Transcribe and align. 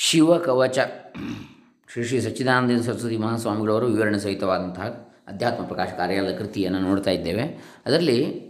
ಶಿವಕವಚ. 0.00 0.78
ಶ್ರೀ 1.92 2.04
ಶ್ರೀ 2.04 2.20
ಸಚ್ಚಿದಾನಂದ 2.20 2.80
ಸರಸ್ವತಿ 2.80 3.16
ಮಹಾಸ್ವಾಮಿಗಳವರು 3.16 3.86
ವಿವರಣೆ 3.86 4.18
ಸಹಿತವಾದಂತಹ 4.18 4.82
ಅಧ್ಯಾತ್ಮ 5.28 5.64
ಪ್ರಕಾಶ 5.64 5.88
ಕಾರ್ಯಾಲಯ 5.96 6.36
ಕೃತಿಯನ್ನು 6.36 6.78
ನೋಡ್ತಾ 6.78 7.10
ಇದ್ದೇವೆ. 7.10 7.42
ಅದರಲ್ಲಿ 7.86 8.48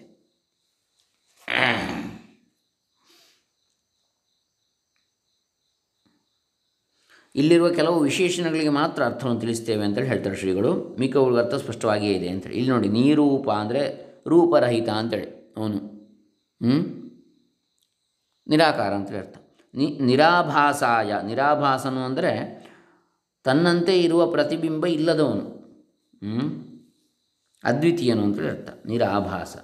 ಇಲ್ಲಿರುವ 7.35 7.69
ಕೆಲವು 7.79 7.97
ವಿಶೇಷಣಗಳಿಗೆ 8.01 8.73
ಮಾತ್ರ 8.81 9.01
ಅರ್ಥವನ್ನು 9.05 9.41
ತಿಳಿಸ್ತೇವೆ 9.41 9.83
ಅಂತೇಳಿ 9.85 10.09
ಹೇಳ್ತಾರೆ 10.09 10.37
ಶ್ರೀಗಳು. 10.43 10.73
ಮಿಕ್ಕವುಗಳಿಗೆ 11.01 11.41
ಅರ್ಥ 11.45 11.57
ಸ್ಪಷ್ಟವಾಗಿಯೇ 11.63 12.13
ಇದೆ 12.19 12.29
ಅಂತೇಳಿ. 12.33 12.57
ಇಲ್ಲಿ 12.59 12.71
ನೋಡಿ, 12.71 12.89
ನೀರೂಪ 12.99 13.49
ಅಂದರೆ 13.63 13.83
ರೂಪರಹಿತ 14.33 14.89
ಅಂತೇಳಿ 15.01 15.27
ಅವನು. 15.57 15.81
ಹ್ಞೂ 16.61 16.77
ನಿರಾಕಾರ 18.47 18.93
ಅಂತೇಳಿ 18.99 19.21
ಅರ್ಥ. 19.25 19.37
ನಿ, 19.75 19.87
ನಿರಾಭಾಸಾಯ. 20.01 21.13
ನಿರಾಭಾಸನು 21.23 22.01
ಅಂದರೆ 22.09 22.33
ತನ್ನಂತೆ 23.45 23.95
ಇರುವ 24.03 24.23
ಪ್ರತಿಬಿಂಬ 24.27 24.85
ಇಲ್ಲದವನು. 24.97 25.47
ಅದ್ವಿತೀಯನು 27.65 28.23
ಅಂತೇಳಿ 28.27 28.49
ಅರ್ಥ 28.49 28.71
ನಿರಾಭಾಸ. 28.87 29.55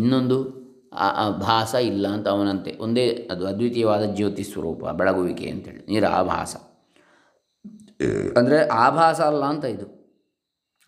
ಇನ್ನೊಂದು 0.00 0.38
ಭಾಸ 1.42 1.72
ಇಲ್ಲ 1.90 2.04
ಅಂತ 2.08 2.26
ಅವನಂತೆ. 2.28 2.70
ಒಂದೇ, 2.80 3.04
ಅದು 3.30 3.42
ಅದ್ವಿತೀಯವಾದ 3.46 4.04
ಜ್ಯೋತಿ 4.16 4.44
ಸ್ವರೂಪ, 4.44 4.82
ಬೆಳಗುವಿಕೆ 5.00 5.46
ಅಂತೇಳಿ 5.50 5.82
ನಿರಾಭಾಸ. 5.92 6.54
ಅಂದರೆ 8.36 8.58
ಆಭಾಸ 8.84 9.20
ಅಲ್ಲ 9.30 9.42
ಅಂತ 9.52 9.64
ಇದು. 9.76 9.86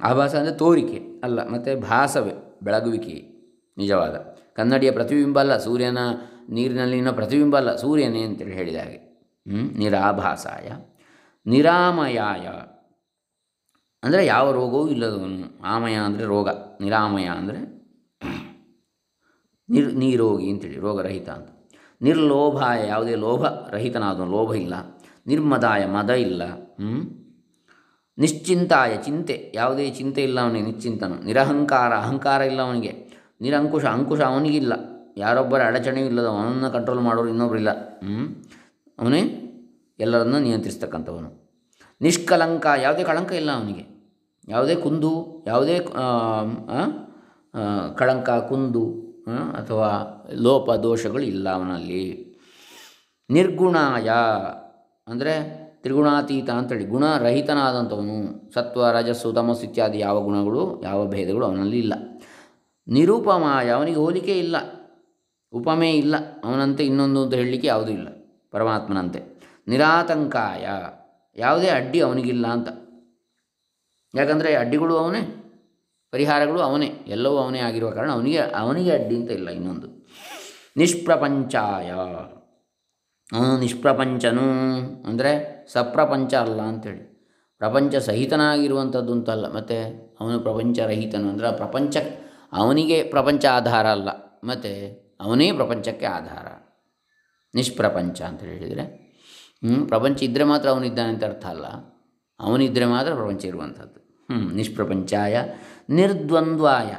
ಆಭಾಸ 0.00 0.32
ಅಂದರೆ 0.34 0.56
ತೋರಿಕೆ 0.56 0.98
ಅಲ್ಲ, 1.24 1.40
ಮತ್ತು 1.48 1.72
ಭಾಸವೇ, 1.80 2.34
ಬೆಳಗುವಿಕೆ. 2.62 3.16
ನಿಜವಾದ. 3.76 4.16
ಕನ್ನಡಿಯ 4.56 4.90
ಪ್ರತಿಬಿಂಬ 4.90 5.38
ಅಲ್ಲ, 5.40 5.54
ಸೂರ್ಯನ 5.58 6.00
ನೀರಿನಲ್ಲಿನ 6.48 7.10
ಪ್ರತಿಬಿಂಬ 7.10 7.56
ಅಲ್ಲ, 7.56 7.76
ಸೂರ್ಯನೇ 7.76 8.22
ಅಂತೇಳಿ 8.22 8.52
ಹೇಳಿದ 8.52 8.76
ಹಾಗೆ? 8.76 8.98
ನಿರಾಭಾಸಾಯ. 9.78 10.68
ನಿರಾಮಯಾಯ. 11.46 12.46
ಅಂದರೆ 14.02 14.26
ಯಾವ 14.26 14.52
ರೋಗವೂ 14.52 14.88
ಇಲ್ಲದವನು 14.88 15.48
ಆಮಯ 15.64 15.94
ಅಂದರೆ 15.94 16.24
ರೋಗ. 16.24 16.48
ನಿರಾಮಯ 16.80 17.24
ಅಂದರೆ 17.24 17.60
ನಿರ್, 19.68 19.92
ನೀರೋಗಿ 19.94 20.50
ಅಂತೇಳಿ, 20.50 20.76
ರೋಗರಹಿತ 20.76 21.28
ಅಂತ. 21.28 21.48
ನಿರ್ಲೋಭಾಯ, 22.00 22.86
ಯಾವುದೇ 22.88 23.14
ಲೋಭ 23.14 23.44
ರಹಿತನಾದವನು, 23.44 24.30
ಲೋಭ 24.30 24.54
ಇಲ್ಲ. 24.54 24.74
ನಿರ್ಮದಾಯ, 25.26 25.86
ಮದ 25.86 26.10
ಇಲ್ಲ? 26.10 26.42
ನಿಶ್ಚಿಂತಾಯ, 28.18 28.96
ಚಿಂತೆ. 28.96 29.52
ಯಾವುದೇ 29.54 29.90
ಚಿಂತೆ 29.90 30.22
ಇಲ್ಲ 30.22 30.40
ಅವನಿಗೆ, 30.40 30.66
ನಿಶ್ಚಿಂತನು. 30.66 31.16
ನಿರಹಂಕಾರ, 31.24 31.92
ಅಹಂಕಾರ 31.96 32.40
ಇಲ್ಲ 32.40 32.60
ಅವನಿಗೆ. 32.62 32.92
ನಿರಂಕುಶ, 33.40 33.84
ಅಂಕುಶ 33.84 34.20
ಅವನಿಗಿಲ್ಲ. 34.20 34.72
ಯಾರೊಬ್ಬರ 35.16 35.60
ಅಡಚಣೆಯೂ 35.70 36.06
ಇಲ್ಲದ 36.10 36.28
ಅವನನ್ನು 36.34 36.68
ಕಂಟ್ರೋಲ್ 36.76 37.02
ಮಾಡೋರು 37.06 37.28
ಇನ್ನೊಬ್ಬರಿಲ್ಲ 37.32 37.70
ಅವನೇ 38.98 39.22
ಎಲ್ಲರನ್ನು 39.98 40.38
ನಿಯಂತ್ರಿಸ್ತಕ್ಕಂಥವನು. 40.46 41.30
ನಿಷ್ಕಲಂಕ, 42.00 42.66
ಯಾವುದೇ 42.84 43.04
ಕಳಂಕ 43.10 43.32
ಇಲ್ಲ 43.40 43.50
ಅವನಿಗೆ. 43.58 43.84
ಯಾವುದೇ 44.48 44.74
ಕುಂದು, 44.84 45.12
ಯಾವುದೇ 45.46 45.76
ಕಳಂಕ, 48.00 48.30
ಕುಂದು 48.48 48.84
ಅಥವಾ 49.60 49.88
ಲೋಪ, 50.46 50.66
ದೋಷಗಳು 50.86 51.24
ಇಲ್ಲ 51.34 51.46
ಅವನಲ್ಲಿ. 51.58 52.04
ನಿರ್ಗುಣಾಯ, 53.30 54.08
ಅಂದರೆ 55.06 55.34
ತ್ರಿಗುಣಾತೀತ 55.82 56.50
ಅಂತೇಳಿ, 56.58 56.84
ಗುಣರಹಿತನಾದಂಥವನು. 56.92 58.18
ಸತ್ವ, 58.54 58.82
ರಜಸ್ಸು, 58.96 59.30
ತಮಸ್ಸು 59.38 59.64
ಇತ್ಯಾದಿ 59.68 59.98
ಯಾವ 60.04 60.16
ಗುಣಗಳು, 60.28 60.62
ಯಾವ 60.84 61.00
ಭೇದಗಳು 61.14 61.44
ಅವನಲ್ಲಿ 61.46 61.78
ಇಲ್ಲ. 61.84 61.94
ನಿರೂಪಮಾಯ, 62.86 63.66
ಅವನಿಗೆ 63.78 64.00
ಹೋಲಿಕೆ 64.04 64.34
ಇಲ್ಲ. 64.44 64.56
ಉಪಮೆ 65.54 65.92
ಇಲ್ಲ. 65.92 66.16
ಅವನಂತೆ 66.44 66.84
ಇನ್ನೊಂದು 66.84 67.22
ಅಂತ 67.22 67.34
ಹೇಳಲಿಕ್ಕೆ 67.34 67.68
ಯಾವುದೂ 67.68 67.92
ಇಲ್ಲ. 67.92 68.08
ಪರಮಾತ್ಮನಂತೆ. 68.50 69.20
ನಿರಾತಂಕಾಯ. 69.68 70.66
ಯಾವುದೇ 71.36 71.68
ಅಡ್ಡಿ 71.68 72.00
ಅವನಿಗಿಲ್ಲ 72.00 72.46
ಅಂತ. 72.46 72.68
ಯಾಕಂದರೆ 74.14 74.54
ಅಡ್ಡಿಗಳು 74.54 74.96
ಅವನೇ, 74.96 75.22
ಪರಿಹಾರಗಳು 76.12 76.60
ಅವನೇ, 76.60 76.86
ಎಲ್ಲವೂ 77.06 77.36
ಅವನೇ 77.36 77.58
ಆಗಿರುವ 77.58 77.90
ಕಾರಣ 77.90 78.10
ಅವನಿಗೆ 78.10 78.38
ಅವನಿಗೆ 78.38 78.90
ಅಡ್ಡಿ 78.90 79.16
ಅಂತ 79.16 79.30
ಇಲ್ಲ 79.30 79.48
ಇನ್ನೊಂದು. 79.48 79.88
ನಿಷ್ಪ್ರಪಂಚಾಯ. 80.76 81.90
ಅವನು 83.32 83.58
ನಿಷ್ಪ್ರಪಂಚನು 83.58 84.46
ಅಂದರೆ 85.06 85.32
ಸಪ್ರಪಂಚ 85.72 86.34
ಅಲ್ಲ 86.34 86.62
ಅಂಥೇಳಿ. 86.62 87.02
ಪ್ರಪಂಚ 87.58 87.96
ಸಹಿತನಾಗಿರುವಂಥದ್ದು 87.96 89.12
ಅಂತಲ್ಲ 89.12 89.52
ಮತ್ತು 89.52 89.76
ಅವನು 90.20 90.40
ಪ್ರಪಂಚರಹಿತನು 90.40 91.28
ಅಂದರೆ 91.28 91.56
ಪ್ರಪಂಚ, 91.56 91.96
ಅವನಿಗೆ 92.52 93.02
ಪ್ರಪಂಚ 93.02 93.46
ಆಧಾರ 93.46 93.86
ಅಲ್ಲ. 93.86 94.08
ಮತ್ತು 94.44 95.03
ಅವನೇ 95.24 95.52
ಪ್ರಪಂಚಕ್ಕೆ 95.52 96.06
ಆಧಾರ. 96.06 96.46
ನಿಷ್ಪ್ರಪಂಚ 97.54 98.22
ಅಂತ 98.22 98.42
ಹೇಳಿದರೆ 98.42 99.04
ಪ್ರಪಂಚ 99.86 100.22
ಇದ್ದರೆ 100.22 100.44
ಮಾತ್ರ 100.44 100.68
ಅವನಿದ್ದಾನೆ 100.68 101.08
ಅಂತ 101.08 101.24
ಅರ್ಥ 101.24 101.46
ಅಲ್ಲ. 101.46 101.66
ಅವನಿದ್ದರೆ 102.40 102.86
ಮಾತ್ರ 102.86 103.14
ಪ್ರಪಂಚ 103.14 103.44
ಇರುವಂಥದ್ದು. 103.44 104.00
ಹ್ಞೂ 104.34 104.50
ನಿಷ್ಪ್ರಪಂಚಾಯ 104.50 105.44
ನಿರ್ದ್ವಂದ್ವಾಯ. 105.88 106.96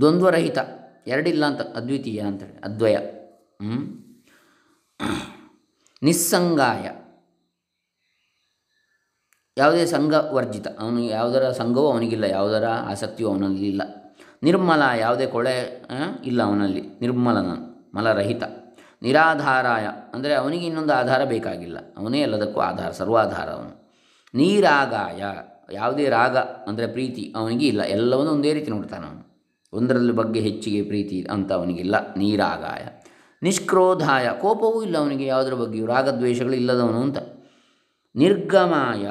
ದ್ವಂದ್ವರಹಿತ. 0.00 0.58
ಎರಡಿಲ್ಲ 1.06 1.46
ಅಂತ, 1.46 1.60
ಅದ್ವಿತೀಯ 1.60 2.20
ಅಂತೇಳಿ 2.20 2.58
ಅದ್ವಯ. 2.58 2.96
ಹ್ಮ್? 3.62 4.04
ನಿಸ್ಸಂಗಾಯ. 6.02 6.90
ಯಾವುದೇ 9.58 9.86
ಸಂಘ 9.86 10.14
ವರ್ಜಿತ 10.14 10.66
ಅವನು 10.78 11.00
ಯಾವುದರ 11.00 11.52
ಸಂಘವೂ 11.52 11.92
ಅವನಿಗಿಲ್ಲ, 11.92 12.24
ಯಾವುದರ 12.24 12.66
ಆಸಕ್ತಿಯೂ 12.66 13.30
ಅವನಲ್ಲಿ 13.30 13.68
ಇಲ್ಲ. 13.68 13.82
ನಿರ್ಮಲ 14.42 14.82
ಯಾವುದೇ 14.98 15.26
ಕೊಳೆ 15.26 15.54
ಇಲ್ಲ 16.24 16.42
ಅವನಲ್ಲಿ. 16.42 16.82
ನಿರ್ಮಲನ, 17.00 17.50
ಮಲರಹಿತ. 17.94 18.42
ನಿರಾಧಾರಾಯ, 19.02 19.86
ಅಂದರೆ 20.14 20.34
ಅವನಿಗೆ 20.34 20.66
ಇನ್ನೊಂದು 20.66 20.92
ಆಧಾರ 20.92 21.24
ಬೇಕಾಗಿಲ್ಲ. 21.24 21.78
ಅವನೇ 21.96 22.20
ಎಲ್ಲದಕ್ಕೂ 22.20 22.60
ಆಧಾರ, 22.60 22.90
ಸರ್ವಾಧಾರ 22.90 23.48
ಅವನು. 23.50 23.72
ನೀರಾಗಾಯ, 24.34 25.22
ಯಾವುದೇ 25.72 26.08
ರಾಗ 26.08 26.36
ಅಂದರೆ 26.36 26.86
ಪ್ರೀತಿ 26.86 27.32
ಅವನಿಗೆ 27.36 27.66
ಇಲ್ಲ. 27.66 27.82
ಎಲ್ಲವನ್ನೂ 27.82 28.32
ಒಂದೇ 28.32 28.52
ರೀತಿ 28.52 28.70
ನೋಡ್ತಾನೆ 28.70 29.06
ಅವನು. 29.06 29.22
ಒಂದರಲ್ಲಿ 29.72 30.12
ಬಗ್ಗೆ 30.12 30.40
ಹೆಚ್ಚಿಗೆ 30.40 30.82
ಪ್ರೀತಿ 30.82 31.26
ಅಂತ 31.30 31.52
ಅವನಿಗಿಲ್ಲ. 31.52 31.96
ನೀರಾಗಾಯ. 32.16 32.84
ನಿಷ್ಕ್ರೋಧಾಯ, 33.42 34.28
ಕೋಪವೂ 34.40 34.82
ಇಲ್ಲ 34.82 34.98
ಅವನಿಗೆ 34.98 35.26
ಯಾವುದರ 35.26 35.54
ಬಗ್ಗೆಯೂ. 35.54 35.86
ರಾಗದ್ವೇಷಗಳು 35.86 36.54
ಇಲ್ಲದವನು 36.54 37.00
ಅಂತ. 37.00 37.18
ನಿರ್ಗಮಾಯ 38.14 39.06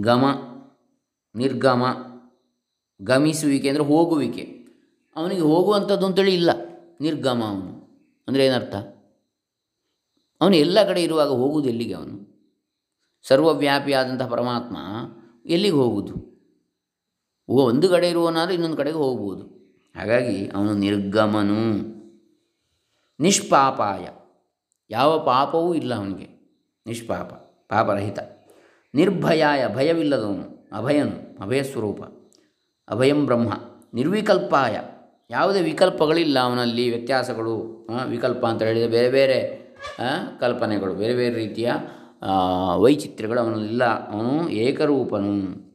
ಗಮ, 0.00 0.24
ನಿರ್ಗಮ, 1.34 1.86
ಗಮಿಸುವಿಕೆ 3.02 3.68
ಅಂದರೆ 3.68 3.84
ಹೋಗುವಿಕೆ. 3.84 4.66
ಅವನಿಗೆ 5.16 5.40
ಹೋಗುವಂಥದ್ದು 5.40 6.06
ಅಂತೇಳಿ 6.06 6.34
ಇಲ್ಲ. 6.34 6.50
ನಿರ್ಗಮ 7.00 7.44
ಅವನು. 7.44 7.76
ಅಂದರೆ 8.28 8.46
ಏನರ್ಥ? 8.46 8.74
ಅವನು 10.40 10.56
ಎಲ್ಲ 10.56 10.86
ಕಡೆ 10.86 11.02
ಇರುವಾಗ 11.02 11.28
ಹೋಗುವುದು 11.28 11.68
ಎಲ್ಲಿಗೆ 11.68 11.94
ಅವನು? 11.94 12.36
ಸರ್ವವ್ಯಾಪಿಯಾದಂಥ 13.28 14.22
ಪರಮಾತ್ಮ 14.22 14.76
ಎಲ್ಲಿಗೆ 15.46 15.74
ಹೋಗುವುದು? 15.74 16.26
ಒಂದು 17.48 17.88
ಕಡೆ 17.88 18.10
ಇರುವನಾದರೂ 18.10 18.54
ಇನ್ನೊಂದು 18.54 18.76
ಕಡೆಗೆ 18.76 18.96
ಹೋಗ್ಬೋದು. 18.96 19.42
ಹಾಗಾಗಿ 19.96 20.48
ಅವನು 20.48 20.74
ನಿರ್ಗಮನು. 20.74 21.74
ನಿಷ್ಪಾಪಾಯ. 23.20 24.08
ಯಾವ 24.90 25.18
ಪಾಪವೂ 25.18 25.74
ಇಲ್ಲ 25.74 25.94
ಅವನಿಗೆ. 25.94 26.28
ನಿಷ್ಪಾಪ, 26.86 27.32
ಪಾಪರಹಿತ. 27.68 28.18
ನಿರ್ಭಯಾಯ 28.96 29.68
ಭಯವಿಲ್ಲದವನು, 29.74 30.68
ಅಭಯನು, 30.72 31.16
ಅಭಯ 31.44 31.62
ಸ್ವರೂಪ. 31.62 32.02
ಅಭಯಂ 32.88 33.26
ಬ್ರಹ್ಮ. 33.26 33.52
ನಿರ್ವಿಕಲ್ಪಾಯ. 33.94 34.76
ಯಾವುದೇ 35.30 35.60
ವಿಕಲ್ಪಗಳಿಲ್ಲ 35.60 36.38
ಅವನಲ್ಲಿ 36.38 36.84
ವ್ಯತ್ಯಾಸಗಳು 36.90 37.86
ವಿಕಲ್ಪ 38.06 38.46
ಅಂತ 38.46 38.62
ಹೇಳಿದರೆ 38.62 38.88
ಬೇರೆ 38.88 39.08
ಬೇರೆ 39.08 39.38
ಕಲ್ಪನೆಗಳು, 40.40 40.94
ಬೇರೆ 40.94 41.14
ಬೇರೆ 41.14 41.34
ರೀತಿಯ 41.34 41.72
ವೈಚಿತ್ರ್ಯಗಳು 42.76 43.40
ಅವನಲ್ಲಿಲ್ಲ. 43.40 43.84
ಅವನು 43.84 44.48
ಏಕರೂಪನು. 44.48 45.66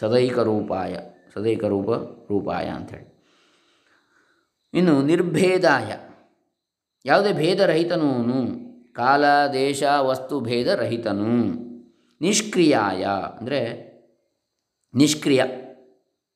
ಸದೈಕ 0.00 0.38
ರೂಪಾಯ 0.38 0.96
ಸದೈಕ 1.34 1.64
ರೂಪ 1.64 1.90
ರೂಪಾಯ 2.28 2.66
ಅಂಥೇಳಿ 2.66 3.14
ಇನ್ನು 4.74 5.02
ನಿರ್ಭೇದಾಯ. 5.02 5.92
ಯಾವುದೇ 7.04 7.32
ಭೇದರಹಿತನು 7.32 8.08
ಅವನು. 8.14 8.40
ಕಾಲ, 8.94 9.24
ದೇಶ, 9.52 9.82
ವಸ್ತು 10.00 10.40
ಭೇದರಹಿತನು 10.40 11.73
ನಿಷ್ಕ್ರಿಯಾಯ, 12.20 13.04
ಅಂದರೆ 13.38 13.60
ನಿಷ್ಕ್ರಿಯ, 14.94 15.42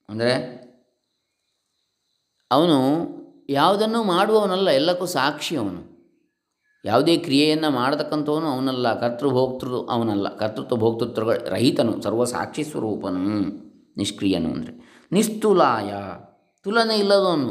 ಅಂದರೆ 0.09 0.33
ಅವನು 2.51 2.79
ಯಾವುದನ್ನು 3.51 4.01
ಮಾಡುವವನಲ್ಲ, 4.05 4.69
ಎಲ್ಲಕ್ಕೂ 4.71 5.07
ಸಾಕ್ಷಿ 5.07 5.55
ಅವನು. 5.57 5.83
ಯಾವುದೇ 6.85 7.15
ಕ್ರಿಯೆಯನ್ನು 7.17 7.71
ಮಾಡತಕ್ಕಂಥವನು 7.71 8.47
ಅವನಲ್ಲ 8.53 8.89
ಕರ್ತೃಭೋಕ್ತೃ 9.01 9.79
ಅವನಲ್ಲ, 9.91 10.27
ಕರ್ತೃತ್ವ 10.37 10.77
ಭೋಕ್ತೃತ್ವ 10.77 11.33
ರಹಿತನು, 11.55 11.95
ಸರ್ವ 12.03 12.25
ಸಾಕ್ಷಿ 12.25 12.65
ಸ್ವರೂಪನು, 12.65 13.23
ನಿಷ್ಕ್ರಿಯನು 13.97 14.51
ಅಂದರೆ. 14.53 14.75
ನಿಸ್ತುಲಾಯ, 15.13 15.91
ತುಲನೆ 16.67 16.97
ಇಲ್ಲದವನು, 16.97 17.51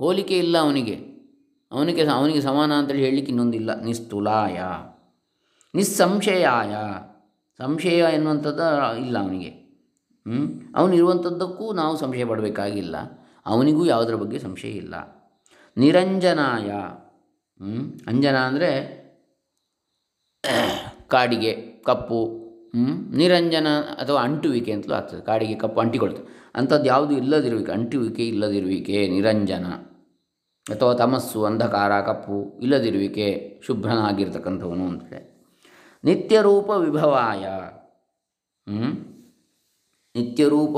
ಹೋಲಿಕೆ 0.00 0.38
ಇಲ್ಲ 0.38 0.56
ಅವನಿಗೆ. 0.58 0.96
ಅವನಿಗೆ 1.72 2.02
ಅವನಿಗೆ 2.16 2.40
ಸಮಾನ 2.40 2.72
ಅಂತೇಳಿ 2.72 3.04
ಹೇಳಲಿಕ್ಕೆ 3.04 3.32
ಇನ್ನೊಂದಿಲ್ಲ. 3.32 3.70
ನಿಸ್ತುಲಾಯ, 3.80 4.58
ನಿಸ್ಸಂಶಯಾಯ. 5.74 6.74
ಸಂಶಯ 7.58 8.04
ಎನ್ನುವಂಥದ್ದು 8.14 8.96
ಇಲ್ಲ 8.96 9.18
ಅವನಿಗೆ. 9.18 9.48
ಹ್ಞೂ 9.48 10.72
ಅವನಿರುವಂಥದ್ದಕ್ಕೂ 10.76 11.72
ನಾವು 11.72 11.96
ಸಂಶಯ 11.96 12.24
ಪಡಬೇಕಾಗಿಲ್ಲ. 12.24 12.96
ಅವನಿಗೂ 13.46 13.86
ಯಾವುದರ 13.86 14.14
ಬಗ್ಗೆ 14.14 14.38
ಸಂಶಯ 14.38 14.68
ಇಲ್ಲ. 14.68 14.94
ನಿರಂಜನಾಯ? 15.76 16.70
ಅಂಜನ 18.06 18.36
ಅಂದರೆ 18.36 18.70
ಕಾಡಿಗೆ 21.08 21.52
ಕಪ್ಪು? 21.82 22.46
ನಿರಂಜನ 23.16 23.66
ಅಥವಾ 23.80 24.22
ಅಂಟುವಿಕೆ 24.22 24.72
ಅಂತಲೂ 24.72 24.94
ಆಗ್ತದೆ. 24.94 25.20
ಕಾಡಿಗೆ 25.20 25.54
ಕಪ್ಪು 25.54 25.80
ಅಂಟಿಕೊಳ್ತದೆ 25.80 26.50
ಅಂಥದ್ದು 26.54 26.86
ಯಾವುದು 26.86 27.14
ಇಲ್ಲದಿರುವಿಕೆ, 27.14 27.72
ಅಂಟುವಿಕೆ 27.72 28.28
ಇಲ್ಲದಿರುವಿಕೆ, 28.28 29.08
ನಿರಂಜನ. 29.08 29.66
ಅಥವಾ 30.66 30.94
ತಮಸ್ಸು, 30.94 31.44
ಅಂಧಕಾರ, 31.44 32.00
ಕಪ್ಪು 32.00 32.58
ಇಲ್ಲದಿರುವಿಕೆ, 32.62 33.60
ಶುಭ್ರನಾಗಿರ್ತಕ್ಕಂಥವನು 33.66 34.88
ಅಂತೇಳಿ. 34.88 35.35
ನಿತ್ಯರೂಪ 36.04 36.70
ವಿಭವಾಯ? 36.70 37.46
ನಿತ್ಯರೂಪ 40.16 40.76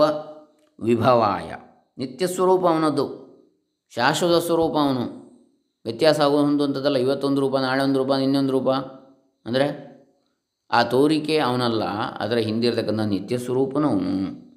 ವಿಭವಾಯ. 0.81 1.55
ನಿತ್ಯ 1.99 2.27
ಸ್ವರೂಪ 2.27 2.67
ಅವನದ್ದು. 2.67 3.29
ಶಾಶ್ವತ 3.95 4.43
ಸ್ವರೂಪ 4.43 4.73
ಅವನು. 4.73 5.29
ವ್ಯತ್ಯಾಸ 5.85 6.21
ಆಗೋ 6.21 6.39
ಅಂತದಲ್ಲ. 6.39 6.97
ಇವತ್ತೊಂದು 6.97 7.41
ರೂಪ 7.41 7.57
ನಾಳೆ 7.57 7.83
ಒಂದು 7.83 8.03
ರೂಪ, 8.03 8.13
ಇನ್ನೊಂದು 8.13 8.53
ರೂಪ. 8.53 8.71
ಅಂದರೆ 9.47 9.89
ಆ 10.71 10.83
ತೋರಿಕೆ 10.83 11.39
ಅವನಲ್ಲ. 11.39 11.85
ಅದರ 12.19 12.37
ಹಿಂದಿರ್ತಕ್ಕಂಥ 12.37 13.01
ನಿತ್ಯ 13.01 13.39
ಸ್ವರೂಪನೂ 13.39 13.89
ಅವನು. 13.89 14.49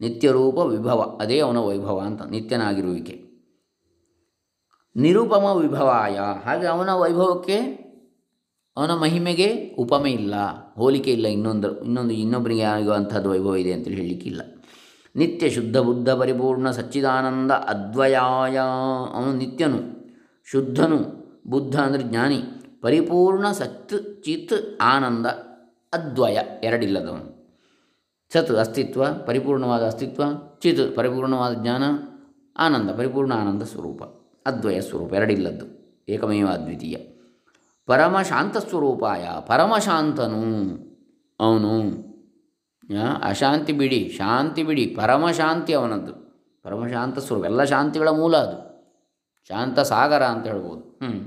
ನಿತ್ಯರೂಪ 0.00 0.58
ವಿಭವ. 0.58 1.18
ಅದೇ 1.20 1.40
ಅವನ 1.40 1.58
ವೈಭವ 1.58 2.00
ಅಂತ, 2.00 2.22
ನಿತ್ಯನಾಗಿರುವಿಕೆ. 2.22 3.28
ನಿರುಪಮ 4.96 5.44
ವಿಭವಾಯ. 5.56 6.20
ಹಾಗೆ 6.44 6.66
ಅವನ 6.66 6.92
ವೈಭವಕ್ಕೆ 6.92 7.87
ಅವನ 8.78 8.92
ಮಹಿಮೆಗೆ 8.94 9.46
ಉಪಮೆ 9.78 10.10
ಇಲ್ಲ, 10.10 10.34
ಹೋಲಿಕೆ 10.76 11.10
ಇಲ್ಲ, 11.10 11.26
ಇನ್ನೊಂದು 11.26 11.68
ಇನ್ನೊಂದು 11.84 12.14
ಇನ್ನೊಬ್ಬರಿಗೆ 12.14 12.62
ಆಗುವಂಥದ್ದು 12.62 13.30
ವೈಭವ 13.30 13.56
ಇದೆ 13.56 13.72
ಅಂತೇಳಿ 13.72 13.96
ಹೇಳಲಿಕ್ಕಿಲ್ಲ. 13.96 14.40
ನಿತ್ಯ 15.14 15.50
ಶುದ್ಧ 15.50 15.76
ಬುದ್ಧ 15.78 16.08
ಪರಿಪೂರ್ಣ 16.10 16.70
ಸಚ್ಚಿದಾನಂದ 16.70 17.50
ಅದ್ವಯಾಯ, 17.50 18.56
ಅವನು 19.14 19.32
ನಿತ್ಯನು, 19.32 19.80
ಶುದ್ಧನು, 20.48 20.98
ಬುದ್ಧ 21.46 21.76
ಅಂದರೆ 21.78 22.02
ಜ್ಞಾನಿ, 22.02 22.40
ಪರಿಪೂರ್ಣ 22.82 23.46
ಸತ್ 23.52 23.96
ಚಿತ್, 24.22 24.56
ಆನಂದ, 24.82 25.26
ಅದ್ವಯ, 25.92 26.38
ಎರಡಿಲ್ಲದವನು. 26.64 27.26
ಸತ್ 28.32 28.50
ಅಸ್ತಿತ್ವ, 28.50 29.02
ಪರಿಪೂರ್ಣವಾದ 29.26 29.84
ಅಸ್ತಿತ್ವ, 29.86 30.22
ಚಿತ್ 30.58 30.96
ಪರಿಪೂರ್ಣವಾದ 30.96 31.54
ಜ್ಞಾನ, 31.62 31.84
ಆನಂದ 32.56 32.90
ಪರಿಪೂರ್ಣ 32.90 33.32
ಆನಂದ 33.32 33.62
ಸ್ವರೂಪ, 33.62 34.02
ಅದ್ವಯ 34.46 34.80
ಸ್ವರೂಪ 34.80 35.12
ಎರಡಿಲ್ಲದ್ದು, 35.12 35.66
ಏಕಮೇವ 36.08 36.48
ಅದ್ವಿತೀಯ. 36.48 36.96
ಪರಮ 37.88 38.22
ಶಾಂತ 38.22 38.56
ಸ್ವರೂಪಾಯ 38.56 39.28
ಪರಮಶಾಂತನು. 39.40 40.42
ಅವನು 41.40 41.72
ಅಶಾಂತಿ 43.22 43.72
ಬಿಡಿ 43.72 44.14
ಶಾಂತಿ 44.18 44.62
ಬಿಡಿ 44.62 44.86
ಪರಮಶಾಂತಿ 44.86 45.72
ಅವನದ್ದು. 45.72 46.14
ಪರಮಶಾಂತ 46.62 47.18
ಸ್ವರೂಪ 47.18 47.44
ಎಲ್ಲ 47.44 47.64
ಶಾಂತಿಗಳ 47.64 48.08
ಮೂಲ 48.08 48.36
ಅದು. 48.36 48.56
ಶಾಂತ 49.48 49.80
ಸಾಗರ 49.80 50.22
ಅಂತ 50.22 50.46
ಹೇಳ್ಬೋದು. 50.46 51.06
ಹ್ಞೂ 51.06 51.20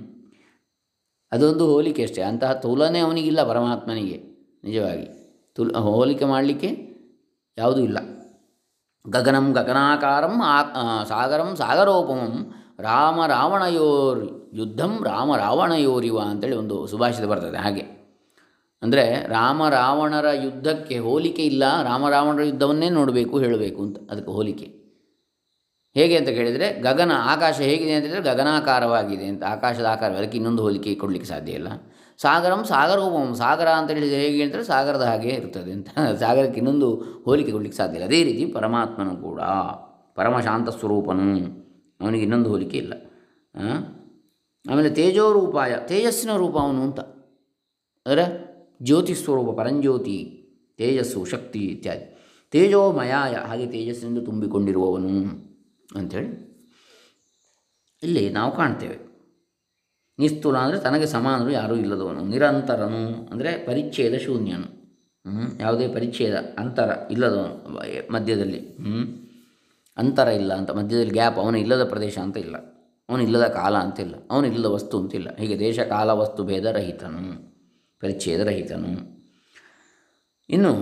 ಅದೊಂದು 1.31 1.73
ಹೋಲಿಕೆ 1.73 2.03
ಅಷ್ಟೇ. 2.03 2.21
ಅಂತಹ 2.21 2.53
ತುಲನೆ 2.53 2.99
ಅವನಿಗಿಲ್ಲ 2.99 3.43
ಪರಮಾತ್ಮನಿಗೆ 3.43 4.17
ನಿಜವಾಗಿ. 4.63 5.07
ತುಲ್ 5.55 5.75
ಹೋಲಿಕೆ 5.75 6.25
ಮಾಡಲಿಕ್ಕೆ 6.25 6.69
ಯಾವುದೂ 7.57 7.81
ಇಲ್ಲ. 7.81 7.97
ಗಗನಂ 9.09 9.51
ಗಗನಾಕಾರಂ 9.51 10.41
ಆ, 10.41 11.03
ಸಾಗರಂ 11.03 11.55
ಸಾಗರೋಪಮಂ 11.55 12.53
ರಾಮ 12.79 13.25
ರಾವಣಯೋರ್. 13.25 14.40
ಯುದ್ಧಂ 14.59 14.93
ರಾಮ 15.09 15.29
ರಾವಣಯೋರಿವ 15.43 16.17
ಅಂತೇಳಿ 16.31 16.57
ಒಂದು 16.61 16.75
ಸುಭಾಷಿತ 16.91 17.25
ಬರ್ತದೆ 17.31 17.59
ಹಾಗೆ. 17.65 17.83
ಅಂದರೆ 18.81 19.05
ರಾಮ 19.35 19.61
ರಾವಣರ 19.77 20.27
ಯುದ್ಧಕ್ಕೆ 20.43 20.95
ಹೋಲಿಕೆ 21.07 21.43
ಇಲ್ಲ, 21.51 21.63
ರಾಮ 21.89 22.03
ರಾವಣರ 22.15 22.43
ಯುದ್ಧವನ್ನೇ 22.51 22.89
ನೋಡಬೇಕು, 22.99 23.35
ಹೇಳಬೇಕು 23.43 23.79
ಅಂತ 23.85 23.97
ಅದಕ್ಕೆ 24.11 24.31
ಹೋಲಿಕೆ. 24.37 24.67
ಹೇಗೆ 25.95 26.15
ಅಂತ 26.19 26.29
ಕೇಳಿದರೆ 26.37 26.67
ಗಗನ 26.85 27.13
ಆಕಾಶ 27.31 27.57
ಹೇಗಿದೆ 27.69 27.93
ಅಂತ 27.95 28.05
ಹೇಳಿದರೆ 28.07 28.25
ಗಗನಾಕಾರವಾಗಿದೆ 28.31 29.25
ಅಂತ 29.31 29.43
ಆಕಾಶದ 29.55 29.87
ಆಕಾರ 29.93 30.11
ಅದಕ್ಕೆ 30.19 30.37
ಇನ್ನೊಂದು 30.39 30.61
ಹೋಲಿಕೆ 30.65 30.91
ಕೊಡಲಿಕ್ಕೆ 31.01 31.29
ಸಾಧ್ಯ 31.31 31.59
ಇಲ್ಲ. 31.59 31.69
ಸಾಗರಂ 32.19 32.61
ಸಾಗರೋಪಮ, 32.71 33.33
ಸಾಗರ 33.43 33.69
ಅಂತ 33.79 33.89
ಹೇಳಿದರೆ 33.97 34.19
ಹೇಗೆ 34.23 34.43
ಅಂದರೆ 34.47 34.63
ಸಾಗರದ 34.71 35.05
ಹಾಗೆ 35.11 35.31
ಇರ್ತದೆ 35.39 35.71
ಅಂತ. 35.77 35.89
ಸಾಗರಕ್ಕೆ 36.23 36.59
ಇನ್ನೊಂದು 36.61 36.89
ಹೋಲಿಕೆ 37.27 37.51
ಕೊಡಲಿಕ್ಕೆ 37.55 37.79
ಸಾಧ್ಯ 37.81 37.97
ಇಲ್ಲ. 37.99 38.07
ಅದೇ 38.11 38.19
ರೀತಿ 38.29 38.43
ಪರಮಾತ್ಮನು 38.57 39.15
ಕೂಡ, 39.27 39.41
ಪರಮಶಾಂತ 40.19 40.69
ಸ್ವರೂಪನು, 40.79 41.25
ಅವನಿಗೆ 41.99 42.23
ಇನ್ನೊಂದು 42.27 42.51
ಹೋಲಿಕೆ 42.53 42.79
ಇಲ್ಲ? 42.83 42.93
ಆಮೇಲೆ 44.65 44.89
ತೇಜೋ 44.99 45.25
ರೂಪಾಯ 45.37 45.73
ತೇಜಸ್ಸಿನ 45.89 46.31
ರೂಪ 46.41 46.55
ಅವನು 46.65 46.81
ಅಂತ 46.87 47.01
ಅಂದರೆ 48.05 48.25
ಜ್ಯೋತಿ 48.87 49.13
ಸ್ವರೂಪ, 49.21 49.49
ಪರಂಜ್ಯೋತಿ, 49.59 50.17
ತೇಜಸ್ಸು, 50.79 51.19
ಶಕ್ತಿ 51.33 51.61
ಇತ್ಯಾದಿ 51.73 52.05
ತೇಜೋಮಯಾಯ 52.53 53.33
ಹಾಗೆ 53.49 53.65
ತೇಜಸ್ಸಿನಿಂದ 53.73 54.21
ತುಂಬಿಕೊಂಡಿರುವವನು 54.27 55.11
ಅಂಥೇಳಿ 55.99 56.29
ಇಲ್ಲಿ 58.03 58.23
ನಾವು 58.37 58.51
ಕಾಣ್ತೇವೆ 58.59 58.97
ನಿಸ್ತುಲ 60.19 60.57
ಅಂದರೆ 60.65 60.79
ತನಗೆ 60.85 61.07
ಸಮಾನರು 61.13 61.51
ಯಾರೂ 61.59 61.75
ಇಲ್ಲದವನು, 61.83 62.21
ನಿರಂತರನು 62.33 63.03
ಅಂದರೆ 63.31 63.51
ಪರಿಚ್ಛೇದ 63.67 64.15
ಶೂನ್ಯನು? 64.25 64.67
ಯಾವುದೇ 65.63 65.87
ಪರಿಚ್ಛೇದ, 65.95 66.35
ಅಂತರ 66.61 66.89
ಇಲ್ಲದವನು 67.13 67.55
ಮಧ್ಯದಲ್ಲಿ? 68.15 68.61
ಅಂತರ 69.97 70.27
ಇಲ್ಲ 70.41 70.51
ಅಂತ, 70.59 70.71
ಮಧ್ಯದಲ್ಲಿ 70.79 71.15
ಗ್ಯಾಪ್, 71.19 71.39
ಅವನು 71.43 71.57
ಇಲ್ಲದ 71.63 71.85
ಪ್ರದೇಶ 71.93 72.17
ಅಂತ 72.25 72.37
ಇಲ್ಲ 72.45 72.57
ಅವನು 73.11 73.23
ಇಲ್ಲದ 73.23 73.47
ಕಾಲ 73.47 73.77
ಅಂತಿಲ್ಲ, 73.77 74.15
ಅವನಿಲ್ಲದ 74.31 74.65
ವಸ್ತು 74.65 74.99
ಅಂತಿಲ್ಲ. 74.99 75.29
ಹೀಗೆ 75.39 75.59
ದೇಶ 75.59 75.79
ಕಾಲ 75.79 76.09
ವಸ್ತು 76.09 76.43
ಭೇದರಹಿತನು 76.43 77.23
ಪರಿಚ್ಛೇದರಹಿತನು 78.01 78.01
ಪರಿಚ್ಛೇದ 78.01 78.41
ರಹಿತನು. 78.47 78.91
ಇನ್ನು 80.49 80.73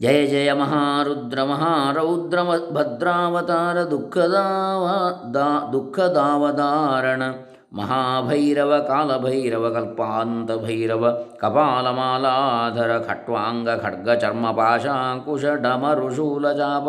ಜಯ 0.00 0.26
ಜಯ 0.26 0.52
ಮಹಾರುದ್ರ 0.52 1.42
ಮಹಾರೌದ್ರ 1.42 2.38
ಭದ್ರಾವತಾರ 2.70 3.82
ದುಃಖದಾವ 3.82 4.84
ದಾ 5.30 5.48
ದುಃಖದಾವಧಾರಣ. 5.72 7.22
ಮಹಾಭೈರವ, 7.72 8.78
ಕಾಲಭೈರವ 8.78 9.74
ಕಲ್ಪಾಂತ 9.74 10.50
ಭೈರವ 10.64 11.12
ಕಪಾಲಮಾಲಾಧರ, 11.36 12.98
ಖಟ್ವಾಂಗ 12.98 13.68
ಖಡ್ಗ 13.82 14.10
ಚರ್ಮ 14.10 14.52
ಪಾಶಾಂಕುಶ 14.52 15.44
ಡಮರುಶೂಲಜಾಪ 15.44 16.88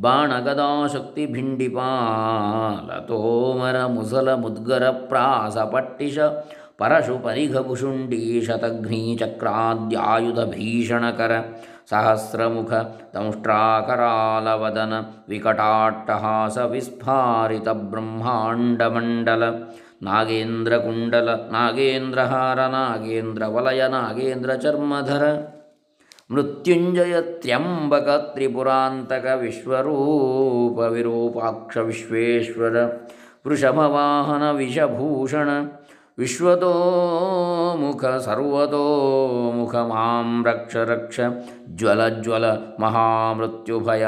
ಬಾಣಗದಾ 0.00 0.86
ಶಕ್ತಿ 0.86 1.26
ಭಿಂಡಿಪಾಲ, 1.26 2.98
ತೋಮರ, 2.98 3.86
ಮುಸಲ, 3.86 4.34
ಮುದ್ಗರ, 4.34 4.90
ಪ್ರಾಸ, 4.90 5.58
ಪಟ್ಟಿಶ 5.58 6.18
ಪರಶು 6.78 7.18
ಪರಿಘಭುಷುಂಡೀ 7.18 8.40
ಶತಘ್ನೀ, 8.40 9.16
ಚಕ್ರಾದ್ಯಾಯುಧ, 9.16 10.40
ಭೀಷಣಕರ, 10.40 11.32
ಸಹಸ್ರಮುಖ 11.90 12.72
ದಂಷ್ಟ್ರಾಕರಾಲವದನ 13.14 14.92
ವಿಕಟಾಟ್ಟಹಾಸ, 15.28 16.58
ವಿಸ್ಫಾರಿತ 16.58 17.68
ಬ್ರಹ್ಮಾಂಡಮಂಡಲ 17.68 19.44
ನಾಗೇಂದ್ರ 20.02 20.78
ಕುಂಡಲ 20.78 21.28
ನಾಗೇಂದ್ರಹಾರ 21.52 22.66
ನಾಗೇಂದ್ರ 22.66 23.46
ವಲಯ 23.46 23.82
ನಾಗೇಂದ್ರ 23.88 24.54
ಚರ್ಮಧರ 24.54 25.24
ಮೃತ್ಯುಂಜಯ 26.30 27.14
ತ್ರ್ಯಂಬಕ 27.20 28.08
ತ್ರಿಪುರಾಂತಕ 28.32 29.26
ವಿಶ್ವರೂಪ 29.34 30.78
ವಿರೂಪಾಕ್ಷ 30.78 31.76
ವಿಶ್ವೇಶ್ವರ, 31.76 32.76
ವೃಷಭವಾಹನ 33.46 34.50
ವಿಷಭೂಷಣ 34.50 35.48
विश्वतोमुख 36.18 38.04
सर्वतोमुख 38.04 39.76
माँ 39.76 40.44
रक्ष 40.46 40.76
रक्ष 40.76 41.20
ज्वल 41.68 42.22
ज्वल 42.22 42.74
महामृत्युभय 42.80 44.04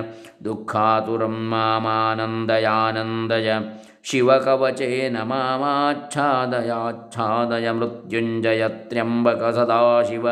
ದುಃಖಾತುರಂ 0.44 1.30
ಮಾಮಾನಂದಯಾನಂದಯ 1.30 3.54
ಶಿವಕವಚೇನ 4.02 5.22
ಮಾಮಾಚ್ಛಾದಯಾಚ್ಛಾದಯ 5.22 7.70
ಮೃತ್ಯುಂಜಯ 7.70 8.68
ತ್ರ್ಯಂಬಕ 8.68 9.54
ಸದಾಶಿವ, 9.54 10.28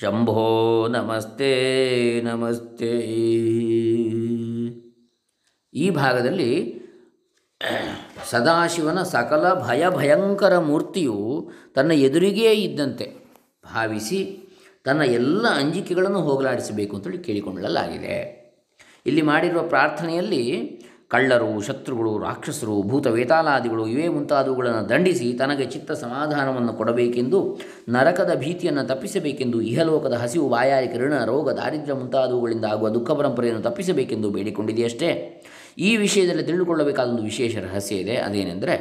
ಶಂಭೋ 0.00 0.88
ನಮಸ್ತೆ 0.88 2.20
ನಮಸ್ತೆ. 2.20 3.14
ಈ 5.74 5.90
ಭಾಗದಲ್ಲಿ 5.90 6.84
ಸದಾಶಿವನ 8.30 9.02
ಸಕಲ 9.02 9.68
ಭಯ 9.68 9.88
ಭಯಂಕರ 9.88 10.58
ಮೂರ್ತಿಯು 10.58 11.50
ತನ್ನ 11.74 11.92
ಎದುರಿಗೇ 11.92 12.52
ಇದ್ದಂತೆ. 12.52 13.23
ಭಾವಿಸಿ 13.74 14.20
ತನ್ನ 14.84 15.02
ಎಲ್ಲ 15.02 15.44
ಅಂಜಿಕೆಗಳನ್ನು 15.48 16.20
ಹೋಗಲಾಡಿಸಬೇಕು 16.20 16.96
ಅಂತೇಳಿ 16.96 17.18
ಕೇಳಿಕೊಳ್ಳಲಾಗಿದೆ. 17.18 18.16
ಇಲ್ಲಿ 19.06 19.22
ಮಾಡಿರುವ 19.22 19.62
ಪ್ರಾರ್ಥನೆಯಲ್ಲಿ 19.62 20.42
ಕಳ್ಳರು, 21.08 21.60
ಶತ್ರುಗಳು, 21.60 22.18
ರಾಕ್ಷಸರು 22.18 22.82
ಭೂತ 22.82 23.06
ವೇತಾಲಾದಿಗಳು 23.06 23.86
ಇವೇ 23.86 24.08
ಮುಂತಾದವುಗಳನ್ನು 24.08 24.88
ದಂಡಿಸಿ 24.88 25.32
ತನಗೆ 25.32 25.64
ಚಿತ್ತ 25.64 25.92
ಸಮಾಧಾನವನ್ನು 25.92 26.72
ಕೊಡಬೇಕೆಂದು, 26.72 27.60
ನರಕದ 27.88 28.32
ಭೀತಿಯನ್ನು 28.34 28.84
ತಪ್ಪಿಸಬೇಕೆಂದು, 28.86 29.60
ಇಹಲೋಕದ 29.60 30.12
ಹಸಿವು, 30.12 30.48
ಬಾಯಾರಿ 30.48 30.98
ಋಣ 30.98 31.24
ರೋಗ, 31.24 31.50
ದಾರಿದ್ರ್ಯ 31.50 31.94
ಮುಂತಾದವುಗಳಿಂದ 31.94 32.64
ಆಗುವ 32.64 32.88
ದುಃಖ 32.88 33.10
ಪರಂಪರೆಯನ್ನು 33.10 33.62
ತಪ್ಪಿಸಬೇಕೆಂದು 33.62 34.30
ಬೇಡಿಕೊಂಡಿದೆಯಷ್ಟೇ 34.30 35.10
ಈ 35.78 35.96
ವಿಷಯದಲ್ಲಿ 35.96 36.42
ತಿಳಿದುಕೊಳ್ಳಬೇಕಾದ 36.42 37.08
ಒಂದು 37.08 37.22
ವಿಶೇಷ 37.22 37.56
ರಹಸ್ಯ 37.56 37.94
ಇದೆ, 37.96 38.16
ಅದೇನೆಂದರೆ 38.16 38.74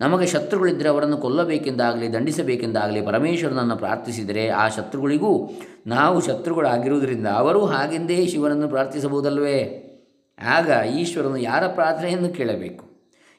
ನಮಗೆ 0.00 0.26
ಶತ್ರುಗಳಿದ್ದರೆ 0.26 0.88
ಅವರನ್ನು 0.88 1.16
ಕೊಲ್ಲಬೇಕೆಂದಾಗಲಿ, 1.16 2.12
ದಂಡಿಸಬೇಕೆಂದಾಗಲಿ 2.12 3.02
ಪರಮೇಶ್ವರನನ್ನು 3.02 3.76
ಪ್ರಾರ್ಥಿಸಿದರೆ 3.76 4.48
ಆ 4.48 4.68
ಶತ್ರುಗಳಿಗೂ 4.68 5.50
ನಾವು 5.86 6.20
ಶತ್ರುಗಳಾಗಿರುವುದರಿಂದ 6.20 7.26
ಅವರೂ 7.26 7.66
ಹಾಗೆಂದೇ 7.66 8.26
ಶಿವನನ್ನು 8.26 8.68
ಪ್ರಾರ್ಥಿಸಬಹುದಲ್ವೇ? 8.68 9.86
ಆಗ 10.42 10.70
ಈಶ್ವರನು 10.86 11.36
ಯಾರ 11.36 11.66
ಪ್ರಾರ್ಥನೆಯನ್ನು 11.66 12.28
ಕೇಳಬೇಕು 12.28 12.90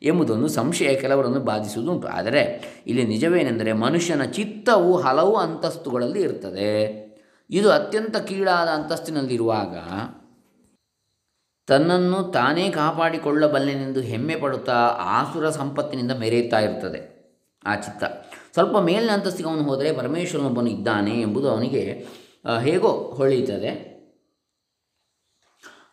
ಎಂಬುದೊಂದು 0.03 0.47
ಸಂಶಯ 0.47 0.95
ಕೆಲವರನ್ನು 0.95 1.39
ಬಾಧಿಸುವುದುಂಟು. 1.39 2.07
ಆದರೆ 2.07 2.41
ಇಲ್ಲಿ 2.87 3.03
ನಿಜವೇನೆಂದರೆ 3.03 3.73
ಮನುಷ್ಯನ 3.73 4.23
ಚಿತ್ತವು 4.23 4.97
ಹಲವು 4.97 5.35
ಅಂತಸ್ತುಗಳಲ್ಲಿ 5.35 6.21
ಇರ್ತದೆ. 6.21 7.11
ಇದು 7.49 7.71
ಅತ್ಯಂತ 7.71 8.17
ಕೀಳಾದ 8.17 8.67
ಅಂತಸ್ತಿನಲ್ಲಿರುವಾಗ 8.67 9.75
ತನ್ನನ್ನು 11.67 12.23
ತಾನೇ 12.23 12.69
ಕಾಪಾಡಿಕೊಳ್ಳಬಲ್ಲೆನೆಂದು 12.69 14.01
ಹೆಮ್ಮೆ 14.01 14.35
ಪಡುತ್ತಾ 14.35 14.73
ಆಸುರ 14.99 15.49
ಸಂಪತ್ತಿನಿಂದ 15.49 16.11
ಮೆರೆಯುತ್ತಾ 16.11 16.59
ಇರ್ತದೆ. 16.59 17.21
ಆ 17.65 17.75
ಚಿತ್ತ. 17.75 18.03
ಸ್ವಲ್ಪ 18.53 18.77
ಮೇಲಿನ 18.77 19.09
ಅಂತಸ್ತಿಗೆ 19.09 19.49
ಅವನು 19.49 19.63
ಹೋದರೆ 19.63 19.93
ಪರಮೇಶ್ವರನೊಬ್ಬನು 19.93 20.67
ಇದ್ದಾನೆ 20.67 21.21
ಎಂಬುದು 21.21 21.49
ಅವನಿಗೆ 21.49 22.07
ಹೇಗೋ 22.61 22.87
ಹೊಳೆಯುತ್ತದೆ. 22.87 23.91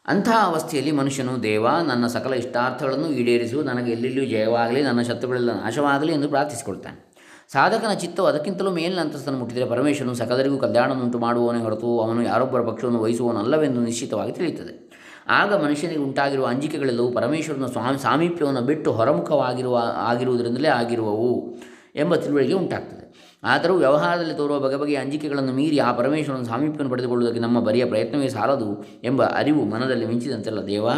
ಅಂತಹ 0.07 0.47
ಅವಸ್ಥೆಯಲ್ಲಿ 0.47 0.93
ಮನುಷ್ಯನು, 0.93 1.43
ದೇವ, 1.43 1.69
ನನ್ನ 1.71 2.07
ಸಕಲ 2.07 2.35
ಇಷ್ಟಾರ್ಥಗಳನ್ನು 2.35 3.09
ಈಡೇರಿಸು, 3.09 3.63
ನನಗೆ 3.63 3.93
ಎಲ್ಲೆಲ್ಲಿಯೂ 3.93 4.29
ಜಯವಾಗಲಿ, 4.29 4.83
ನನ್ನ 4.83 5.03
ಶತ್ರುಗಳೆಲ್ಲ 5.03 5.53
ನಾಶವಾಗಲಿ 5.53 6.13
ಎಂದು 6.13 6.29
ಪ್ರಾರ್ಥಿಸಿಕೊಳ್ತಾನೆ. 6.29 7.09
ಸಾಧಕನ 7.53 7.93
ಚಿತ್ತವು 7.93 8.27
ಅದಕ್ಕಿಂತಲೂ 8.27 8.71
ಮೇಲಿನ 8.71 9.01
ಅಂತಸ್ತನ್ನು 9.01 9.39
ಮುಟ್ಟಿದರೆ 9.39 9.65
ಪರಮೇಶ್ವರನು 9.65 10.15
ಸಕಲರಿಗೂ 10.15 10.59
ಕಲ್ಯಾಣವನ್ನುಂಟು 10.59 11.19
ಮಾಡುವವನೇ 11.19 11.59
ಹೊರತು 11.59 12.01
ಅವನು 12.01 12.23
ಯಾರೊಬ್ಬರ 12.23 12.63
ಪಕ್ಷವನ್ನು 12.63 13.03
ವಹಿಸುವವನಲ್ಲವೆಂದು 13.03 13.81
ನಿಶ್ಚಿತವಾಗಿ 13.81 14.33
ತಿಳಿಯುತ್ತದೆ. 14.33 14.88
ಆಗ 15.29 15.65
ಮನುಷ್ಯನಿಗೆ 15.65 16.01
ಉಂಟಾಗಿರುವ 16.01 16.47
ಅಂಜಿಕೆಗಳೆಲ್ಲವೂ 16.47 17.11
ಪರಮೇಶ್ವರನ 17.11 17.67
ಸ್ವಾಮಿ 17.67 17.99
ಸಾಮೀಪ್ಯವನ್ನು 17.99 18.61
ಬಿಟ್ಟು 18.61 18.93
ಹೊರಮುಖವಾಗಿರುವ, 18.93 19.83
ಆಗಿರುವುದರಿಂದಲೇ 19.97 20.69
ಆಗಿರುವವು 20.69 21.57
ಎಂಬ 21.97 22.15
ತಿಳುವಳಿಕೆ 22.15 22.53
ಉಂಟಾಗ್ತದೆ. 22.53 23.09
ಆದರೂ 23.45 23.75
ವ್ಯವಹಾರದಲ್ಲಿ 23.75 24.35
ತೋರುವ 24.35 24.59
ಬಗೆ 24.59 24.77
ಬಗೆಯ 24.77 24.97
ಅಂಜಿಕೆಗಳನ್ನು 24.97 25.53
ಮೀರಿ 25.53 25.79
ಆ 25.79 25.93
ಪರಮೇಶ್ವರನ 25.93 26.43
ಸಾಮೀಪ್ಯವನ್ನು 26.43 26.91
ಪಡೆದುಕೊಳ್ಳುವುದಕ್ಕೆ 26.91 27.41
ನಮ್ಮ 27.41 27.61
ಬರಿಯ 27.61 27.85
ಪ್ರಯತ್ನವೇ 27.85 28.29
ಸಾಲದು 28.29 28.85
ಎಂಬ 29.05 29.25
ಅರಿವು 29.25 29.65
ಮನದಲ್ಲಿ 29.65 30.07
ಮಿಂಚಿದಂತೆಲ್ಲ 30.07 30.67
ದೇವ, 30.67 30.89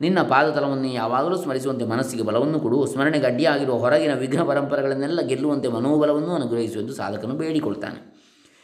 ನಿನ್ನ 0.00 0.22
ಪಾದತಲವನ್ನು 0.22 0.92
ಯಾವಾಗಲೂ 0.92 1.36
ಸ್ಮರಿಸುವಂತೆ 1.36 1.84
ಮನಸ್ಸಿಗೆ 1.84 2.22
ಬಲವನ್ನು 2.22 2.60
ಕೊಡು. 2.60 2.86
ಸ್ಮರಣೆಗೆ 2.86 3.26
ಅಡ್ಡಿಯಾಗಿರುವ 3.26 3.74
ಹೊರಗಿನ 3.74 4.14
ವಿಘ್ನ 4.14 4.42
ಪರಂಪರೆಗಳನ್ನೆಲ್ಲ 4.42 5.20
ಗೆಲ್ಲುವಂತೆ 5.20 5.68
ಮನೋಬಲವನ್ನು 5.68 6.34
ಅನುಗ್ರಹಿಸುವಂತೆ 6.34 6.92
ಸಾಧಕನು 6.92 7.34
ಬೇಡಿಕೊಳ್ತಾನೆ. 7.34 8.22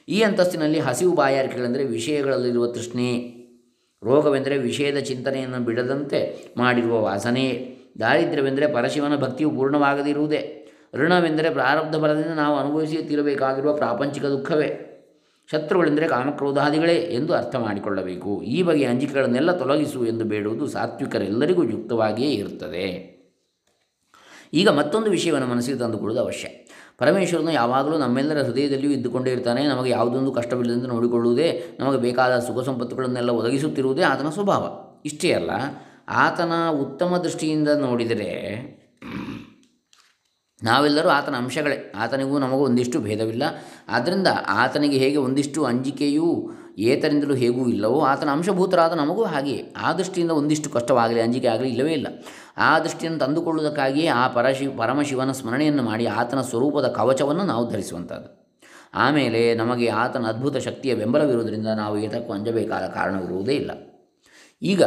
ಈ 0.08 0.22
ಅಂತಸ್ತಿನಲ್ಲಿ 0.22 0.78
ಹಸಿವು 0.78 1.14
ಬಾಯಾರಿಕೆಗಳೆಂದರೆ 1.14 1.84
ವಿಷಯಗಳಲ್ಲಿರುವ 1.84 2.66
ತೃಷ್ಣೆ 2.66 3.37
ರೋಗವೆಂದರೆ 4.04 4.58
ವಿಷಯದ 4.58 4.98
ಚಿಂತನೆಯನ್ನು 4.98 5.60
ಬಿಡದಂತೆ 5.60 6.48
ಮಾಡಿರುವ 6.56 7.00
ವಾಸನೆಯೇ. 7.00 7.78
ದಾರಿದ್ರ್ಯವೆಂದರೆ 7.98 8.72
ಪರಶಿವನ 8.72 9.16
ಭಕ್ತಿಯು 9.16 9.50
ಪೂರ್ಣವಾಗದಿರುವುದೇ. 9.50 10.70
ಋಣವೆಂದರೆ 10.94 11.50
ಪ್ರಾರಬ್ಧ 11.50 11.96
ಬಲದಿಂದ 11.96 12.34
ನಾವು 12.34 12.56
ಅನುಭವಿಸುತ್ತಿರಬೇಕಾಗಿರುವ 12.56 13.76
ಪ್ರಾಪಂಚಿಕ 13.76 14.24
ದುಃಖವೇ. 14.24 14.84
ಶತ್ರುಗಳೆಂದರೆ 15.50 16.08
ಕಾಮಕ್ರೋಧಾದಿಗಳೇ 16.08 16.94
ಎಂದು 16.94 17.32
ಅರ್ಥ 17.34 17.56
ಮಾಡಿಕೊಳ್ಳಬೇಕು. 17.56 18.42
ಈ 18.42 18.62
ಬಗೆಯ 18.62 18.86
ಅಂಜಿಕೆಗಳನ್ನೆಲ್ಲ 18.86 19.58
ತೊಲಗಿಸು 19.58 20.06
ಎಂದು 20.06 20.24
ಬೇಡುವುದು 20.24 20.66
ಸಾತ್ವಿಕರೆಲ್ಲರಿಗೂ 20.66 21.64
ಯುಕ್ತವಾಗಿಯೇ 21.64 22.30
ಇರುತ್ತದೆ. 22.30 23.18
ಈಗ 24.52 24.68
ಮತ್ತೊಂದು 24.68 25.10
ವಿಷಯವನ್ನು 25.10 25.46
ಮನಸ್ಸಿಗೆ 25.46 25.78
ತಂದುಕೊಳ್ಳುವುದು 25.78 26.24
ಅವಶ್ಯ. 26.24 26.48
ಪರಮೇಶ್ವರನು 26.98 27.50
ಯಾವಾಗಲೂ 27.50 27.98
ನಮ್ಮೆಲ್ಲರ 27.98 28.42
ಹೃದಯದಲ್ಲಿಯೂ 28.42 28.92
ಇದ್ದುಕೊಂಡೇ 28.92 29.30
ಇರ್ತಾನೆ. 29.30 29.66
ನಮಗೆ 29.66 29.90
ಯಾವುದೊಂದು 29.90 30.32
ಕಷ್ಟವಿಲ್ಲದಂತೆ 30.32 30.86
ನೋಡಿಕೊಳ್ಳುವುದೇ, 30.86 31.76
ನಮಗೆ 31.80 31.98
ಬೇಕಾದ 31.98 32.38
ಸುಖ 32.38 32.64
ಸಂಪತ್ತುಗಳನ್ನೆಲ್ಲ 32.64 33.30
ಒದಗಿಸುತ್ತಿರುವುದೇ 33.30 34.02
ಆತನ 34.02 34.28
ಸ್ವಭಾವ. 34.28 34.64
ಇಷ್ಟೇ 35.04 35.32
ಅಲ್ಲ, 35.32 35.50
ಆತನ 36.08 36.52
ಉತ್ತಮ 36.70 37.16
ದೃಷ್ಟಿಯಿಂದ 37.16 37.68
ನೋಡಿದರೆ 37.68 38.30
ನಾವೆಲ್ಲರೂ 40.62 41.08
ಆತನ 41.08 41.34
ಅಂಶಗಳೇ. 41.34 41.92
ಆತನಿಗೂ 41.96 42.38
ನಮಗೂ 42.38 42.56
ಒಂದಿಷ್ಟು 42.56 43.00
ಭೇದವಿಲ್ಲ. 43.00 43.42
ಆದ್ದರಿಂದ 43.88 44.26
ಆತನಿಗೆ 44.48 44.98
ಹೇಗೆ 44.98 45.16
ಒಂದಿಷ್ಟು 45.16 45.64
ಅಂಜಿಕೆಯೂ 45.64 46.50
ಏತರಿಂದಲೂ 46.78 47.34
ಹೇಗೂ 47.34 47.68
ಇಲ್ಲವೋ 47.68 48.00
ಆತನ 48.00 48.28
ಅಂಶಭೂತರಾದ 48.28 48.92
ನಮಗೂ 48.92 49.24
ಹಾಗೆಯೇ. 49.24 49.74
ಆ 49.76 49.92
ದೃಷ್ಟಿಯಿಂದ 49.92 50.30
ಒಂದಿಷ್ಟು 50.30 50.70
ಕಷ್ಟವಾಗಲಿ, 50.70 51.20
ಅಂಜಿಕೆ 51.20 51.46
ಆಗಲಿ 51.46 51.68
ಇಲ್ಲವೇ 51.68 51.92
ಇಲ್ಲ. 51.92 52.06
ಆ 52.56 52.78
ದೃಷ್ಟಿಯನ್ನು 52.78 53.18
ತಂದುಕೊಳ್ಳುವುದಕ್ಕಾಗಿಯೇ 53.18 54.06
ಆ 54.06 54.28
ಪರಶಿವ 54.28 54.70
ಪರಮಶಿವನ 54.78 55.32
ಸ್ಮರಣೆಯನ್ನು 55.32 55.82
ಮಾಡಿ 55.82 56.06
ಆತನ 56.06 56.40
ಸ್ವರೂಪದ 56.40 56.88
ಕವಚವನ್ನು 56.88 57.44
ನಾವು 57.44 57.70
ಧರಿಸುವಂಥದ್ದು. 57.70 58.38
ಆಮೇಲೆ 58.94 59.54
ನಮಗೆ 59.54 59.88
ಆತನ 59.88 60.26
ಅದ್ಭುತ 60.26 60.56
ಶಕ್ತಿಯ 60.56 60.94
ಬೆಂಬಲವಿರುವುದರಿಂದ 60.94 61.66
ನಾವು 61.66 61.98
ಏತಕ್ಕೂ 61.98 62.32
ಅಂಜಬೇಕಾದ 62.32 62.86
ಕಾರಣವಿರುವುದೇ 62.86 63.52
ಇಲ್ಲ. 63.52 63.70
ಈಗ 64.62 64.82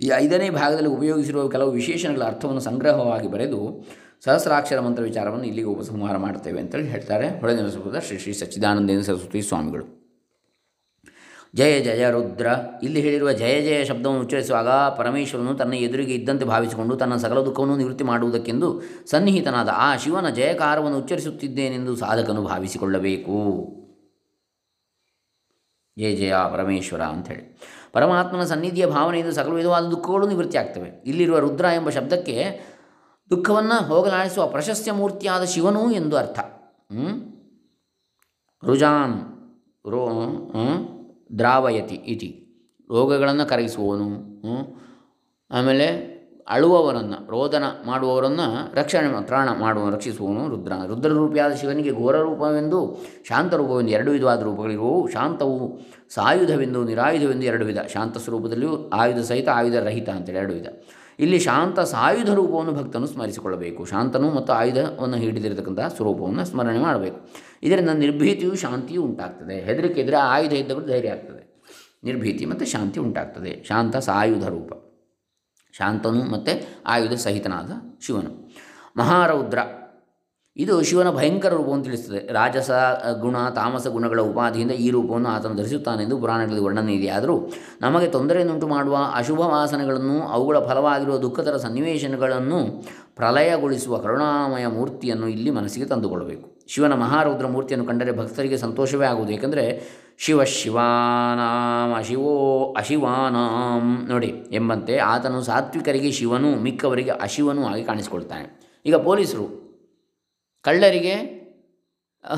ಈ 0.00 0.10
ಐದನೇ 0.16 0.50
ಭಾಗದಲ್ಲಿ 0.50 0.88
ಉಪಯೋಗಿಸಿರುವ 0.88 1.48
ಕೆಲವು 1.48 1.70
ವಿಶೇಷಣಗಳ 1.70 2.22
ಅರ್ಥವನ್ನು 2.22 2.60
ಸಂಗ್ರಹವಾಗಿ 2.60 3.28
ಬರೆದು 3.28 3.86
ಸಹಸ್ರಾಕ್ಷರ 4.24 4.80
ಮಂತ್ರ 4.80 5.02
ವಿಚಾರವನ್ನು 5.02 5.44
ಇಲ್ಲಿಗೆ 5.44 5.68
ಉಪಸಂಹಾರ 5.68 6.16
ಮಾಡ್ತೇವೆ 6.16 6.60
ಅಂತೇಳಿ 6.60 6.88
ಹೇಳ್ತಾರೆ. 6.88 7.28
ಹೊಳೆನರಸಪುರದ 7.40 7.98
ಶ್ರೀ 7.98 8.18
ಶ್ರೀ 8.18 8.32
ಸಚ್ಚಿದಾನಂದೇಂದ್ರ 8.32 9.04
ಸರಸ್ವತಿ 9.04 9.42
ಸ್ವಾಮಿಗಳು. 9.42 9.97
ಜಯ 11.54 11.80
ಜಯ 11.80 12.10
ರುದ್ರ. 12.10 12.46
ಇಲ್ಲಿ 12.82 13.00
ಹೇಳಿರುವ 13.00 13.32
ಜಯ 13.32 13.62
ಜಯ 13.62 13.84
ಶಬ್ದವನ್ನು 13.84 14.22
ಉಚ್ಚರಿಸುವಾಗ 14.22 14.68
ಪರಮೇಶ್ವರನು 14.68 15.54
ತನ್ನ 15.54 15.74
ಎದುರಿಗೆ 15.74 16.14
ಇದ್ದಂತೆ 16.14 16.44
ಭಾವಿಸಿಕೊಂಡು 16.44 16.96
ತನ್ನ 16.96 17.16
ಸಕಲ 17.16 17.40
ದುಃಖವನ್ನು 17.40 17.76
ನಿವೃತ್ತಿ 17.76 18.04
ಮಾಡುವುದಕ್ಕೆಂದು 18.04 18.82
ಸನ್ನಿಹಿತನಾದ 19.10 19.68
ಆ 19.74 19.96
ಶಿವನ 19.96 20.28
ಜಯಕಾರವನ್ನು 20.28 20.98
ಉಚ್ಚರಿಸುತ್ತಿದ್ದೇನೆಂದು 20.98 21.96
ಸಾಧಕನು 21.96 22.42
ಭಾವಿಸಿಕೊಳ್ಳಬೇಕು. 22.42 23.34
ಜಯ 25.98 26.16
ಜಯ 26.16 26.32
ಪರಮೇಶ್ವರ 26.52 27.02
ಅಂಥೇಳಿ. 27.02 27.60
ಪರಮಾತ್ಮನ 27.92 28.44
ಸನ್ನಿಧಿಯ 28.44 28.86
ಭಾವನೆಯಿಂದ 28.86 29.30
ಸಕಲ 29.30 29.52
ವಿಧವಾದ 29.52 29.84
ದುಃಖಗಳು 29.84 30.28
ನಿವೃತ್ತಿ 30.28 30.58
ಆಗ್ತವೆ 30.58 31.02
ಇಲ್ಲಿರುವ 31.06 31.38
ರುದ್ರ 31.38 31.64
ಎಂಬ 31.64 31.88
ಶಬ್ದಕ್ಕೆ 31.88 32.60
ದುಃಖವನ್ನು 33.30 33.86
ಹೋಗಲಾಡಿಸುವ 33.86 34.46
ಪ್ರಶಸ್ತ್ಯ 34.46 34.92
ಮೂರ್ತಿಯಾದ 34.92 35.44
ಶಿವನು 35.44 35.90
ಎಂದು 35.92 36.16
ಅರ್ಥ? 36.16 36.38
ರುಜಾನ್. 38.64 39.14
ರೋ? 39.90 40.04
ದ್ರಾವಯತಿ 41.38 41.96
ಇತಿ. 42.12 42.30
ರೋಗಗಳನ್ನು 42.90 43.44
ಕರಗಿಸುವವನು 43.48 44.08
ಆಮೇಲೆ 45.50 45.86
ಅಳುವವರನ್ನು 46.48 47.16
ರೋದನ 47.30 47.64
ಮಾಡುವವರನ್ನು 47.86 48.46
ರಕ್ಷಣೆ 48.74 49.08
ತ್ರಾಣ 49.26 49.48
ಮಾಡುವ 49.60 49.88
ರಕ್ಷಿಸುವವನು 49.90 50.42
ರುದ್ರ. 50.48 50.72
ರುದ್ರರೂಪಿಯಾದ 50.86 51.52
ಶಿವನಿಗೆ 51.52 51.92
ಘೋರ 51.92 52.16
ರೂಪವೆಂದು, 52.20 52.80
ಶಾಂತ 53.28 53.54
ರೂಪವೆಂದು 53.54 53.90
ಎರಡು 53.90 54.10
ವಿಧವಾದ 54.10 54.42
ರೂಪಗಳಿರುವವು. 54.42 55.08
ಶಾಂತವು 55.08 55.56
ಸಾಯುಧವೆಂದು, 56.14 56.84
ನಿರಾಯುಧವೆಂದು 56.84 57.46
ಎರಡು 57.46 57.64
ವಿಧ. 57.64 57.80
ಶಾಂತ 57.94 58.18
ಸ್ವರೂಪದಲ್ಲಿಯೂ 58.18 58.88
ಆಯುಧ 58.88 59.18
ಸಹಿತ, 59.18 59.48
ಆಯುಧ 59.48 59.74
ರಹಿತ 59.74 60.08
ಅಂತೇಳಿ 60.08 60.38
ಎರಡು 60.38 60.54
ವಿಧ. 60.54 60.66
ಇಲ್ಲಿ 61.18 61.38
ಶಾಂತ 61.38 61.80
ಸಾಯುಧ 61.80 62.30
ರೂಪವನ್ನು 62.30 62.72
ಭಕ್ತನು 62.72 63.06
ಸ್ಮರಿಸಿಕೊಳ್ಳಬೇಕು. 63.06 63.84
ಶಾಂತನು 63.84 64.30
ಮತ್ತು 64.30 64.52
ಆಯುಧವನ್ನು 64.52 65.16
ಹಿಡಿದಿರತಕ್ಕಂತಹ 65.16 65.88
ಸ್ವರೂಪವನ್ನು 65.88 66.44
ಸ್ಮರಣೆ 66.44 66.78
ಮಾಡಬೇಕು. 66.78 67.20
ಇದರಿಂದ 67.62 67.90
ನಿರ್ಭೀತಿಯು 67.90 68.54
ಶಾಂತಿಯು 68.54 69.02
ಉಂಟಾಗ್ತದೆ. 69.02 69.60
ಹೆದರಿಕೆ 69.60 70.00
ಇದ್ದರೆ 70.00 70.16
ಆಯುಧ 70.16 70.52
ಇದ್ದವರು 70.52 70.86
ಧೈರ್ಯ 70.86 71.08
ಆಗ್ತದೆ. 71.08 71.62
ನಿರ್ಭೀತಿ 72.04 72.44
ಮತ್ತು 72.46 72.66
ಶಾಂತಿ 72.66 73.00
ಉಂಟಾಗ್ತದೆ. 73.00 73.64
ಶಾಂತ 73.64 73.96
ಸಾಯುಧ 73.96 74.46
ರೂಪ. 74.46 74.72
ಶಾಂತನು 75.72 76.30
ಮತ್ತು 76.30 76.82
ಆಯುಧ 76.86 77.12
ಸಹಿತನಾದ 77.12 77.70
ಶಿವನು. 78.06 78.54
ಮಹಾರೌದ್ರ. 78.96 79.58
ಇದು 80.56 80.82
ಶಿವನ 80.82 81.10
ಭಯಂಕರ 81.10 81.54
ರೂಪವನ್ನು 81.54 81.84
ತಿಳಿಸುತ್ತದೆ 81.84 82.32
ರಾಜಸ, 82.32 82.70
ಗುಣ, 83.20 83.48
ತಾಮಸ 83.48 83.86
ಗುಣಗಳ 83.86 84.20
ಉಪಾಧಿಯಿಂದ 84.20 84.70
ಈ 84.70 84.90
ರೂಪವನ್ನು 84.90 85.28
ಆತನು 85.28 85.54
ಧರಿಸುತ್ತಾನೆಂದು 85.54 86.18
ಪುರಾಣಗಳಲ್ಲಿ 86.18 86.60
ವರ್ಣನೆ 86.60 86.94
ಇದೆಯಾದರೂ 86.94 87.52
ನಮಗೆ 87.80 88.06
ತೊಂದರೆಯನ್ನುಂಟು 88.06 88.68
ಮಾಡುವ 88.68 88.98
ಅಶುಭ 89.14 89.40
ವಾಸನೆಗಳನ್ನು, 89.40 90.20
ಅವುಗಳ 90.20 90.58
ಫಲವಾಗಿರುವ 90.58 91.16
ದುಃಖತರ 91.16 91.56
ಸನ್ನಿವೇಶಗಳನ್ನು 91.56 92.84
ಪ್ರಲಯಗೊಳಿಸುವ 93.16 93.98
ಕರುಣಾಮಯ 93.98 94.66
ಮೂರ್ತಿಯನ್ನು 94.66 95.28
ಇಲ್ಲಿ 95.28 95.50
ಮನಸ್ಸಿಗೆ 95.50 95.86
ತಂದುಕೊಳ್ಳಬೇಕು 95.86 96.57
ಶಿವನ 96.68 96.94
ಮಹಾರೌದ್ರ 96.94 97.46
ಮೂರ್ತಿಯನ್ನು 97.46 97.86
ಕಂಡರೆ 97.86 98.12
ಭಕ್ತರಿಗೆ 98.12 98.56
ಸಂತೋಷವೇ 98.56 99.06
ಆಗುವುದು. 99.06 99.32
ಏಕೆಂದರೆ 99.32 99.64
ಶಿವ 100.18 100.44
ಶಿವಾನಾಂ 100.44 101.98
ಅಶಿವೋ 101.98 102.74
ಅಶಿವಾನಾಂ 102.78 104.08
ನೋಡಿ 104.08 104.32
ಎಂಬಂತೆ 104.50 104.98
ಆತನು 104.98 105.42
ಸಾತ್ವಿಕರಿಗೆ 105.42 106.10
ಶಿವನು, 106.10 106.56
ಮಿಕ್ಕವರಿಗೆ 106.56 107.10
ಅಶಿವನೂ 107.10 107.64
ಆಗಿ 107.64 107.84
ಕಾಣಿಸಿಕೊಳ್ತಾನೆ. 107.84 108.60
ಈಗ 108.86 108.94
ಪೊಲೀಸರು, 108.94 109.46
ಕಳ್ಳರಿಗೆ 110.62 111.14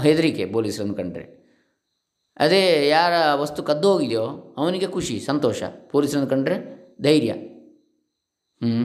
ಹೆದರಿಕೆ 0.03 0.47
ಪೊಲೀಸರನ್ನು 0.47 0.95
ಕಂಡರೆ. 0.95 1.41
ಅದೇ 2.37 2.89
ಯಾರ 2.89 3.13
ವಸ್ತು 3.35 3.63
ಕದ್ದು 3.63 3.93
ಹೋಗಿದೆಯೋ 3.93 4.55
ಅವನಿಗೆ 4.59 4.87
ಖುಷಿ, 4.87 5.21
ಸಂತೋಷ. 5.21 5.63
ಪೊಲೀಸರನ್ನು 5.63 6.31
ಕಂಡರೆ 6.31 6.57
ಧೈರ್ಯ. 7.03 7.33
ಹ್ಞೂ 7.33 8.79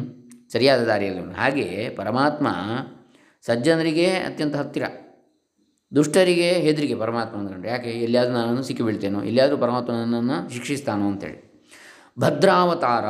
ಸರಿಯಾದ 0.50 0.80
ದಾರಿಯಲ್ಲಿ. 0.80 1.36
ಹಾಗೆಯೇ 1.36 1.90
ಪರಮಾತ್ಮ 1.90 2.48
ಸಜ್ಜನರಿಗೆ 3.42 4.06
ಅತ್ಯಂತ 4.06 4.56
ಹತ್ತಿರ. 4.56 4.84
ದುಷ್ಟರಿಗೆ 5.96 6.52
ಹೆದರಿಕೆ, 6.52 6.96
ಪರಮಾತ್ಮ 6.96 7.38
ಅಂದ್ಕೊಂಡು 7.38 7.68
ಯಾಕೆ? 7.68 7.90
ಎಲ್ಲಿಯಾದರೂ 7.90 8.34
ನಾನು 8.34 8.64
ಸಿಕ್ಕಿ 8.64 8.84
ಬೀಳ್ತೇನೋ 8.84 9.24
ಎಲ್ಲಿಯಾದರೂ 9.24 9.58
ಪರಮಾತ್ಮ 9.58 9.94
ನನ್ನನ್ನು 9.94 10.54
ಶಿಕ್ಷಿಸ್ತಾನೋ 10.54 11.08
ಅಂತೇಳಿ. 11.08 11.56
ಭದ್ರಾವತಾರ. 12.20 13.06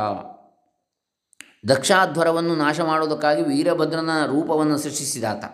ದಕ್ಷಾಧ್ವರವನ್ನು 1.68 2.56
ನಾಶ 2.56 2.80
ಮಾಡುವುದಕ್ಕಾಗಿ 2.80 3.42
ವೀರಭದ್ರನ 3.42 4.10
ರೂಪವನ್ನು 4.26 4.78
ಸೃಷ್ಟಿಸಿದಾತ. 4.78 5.44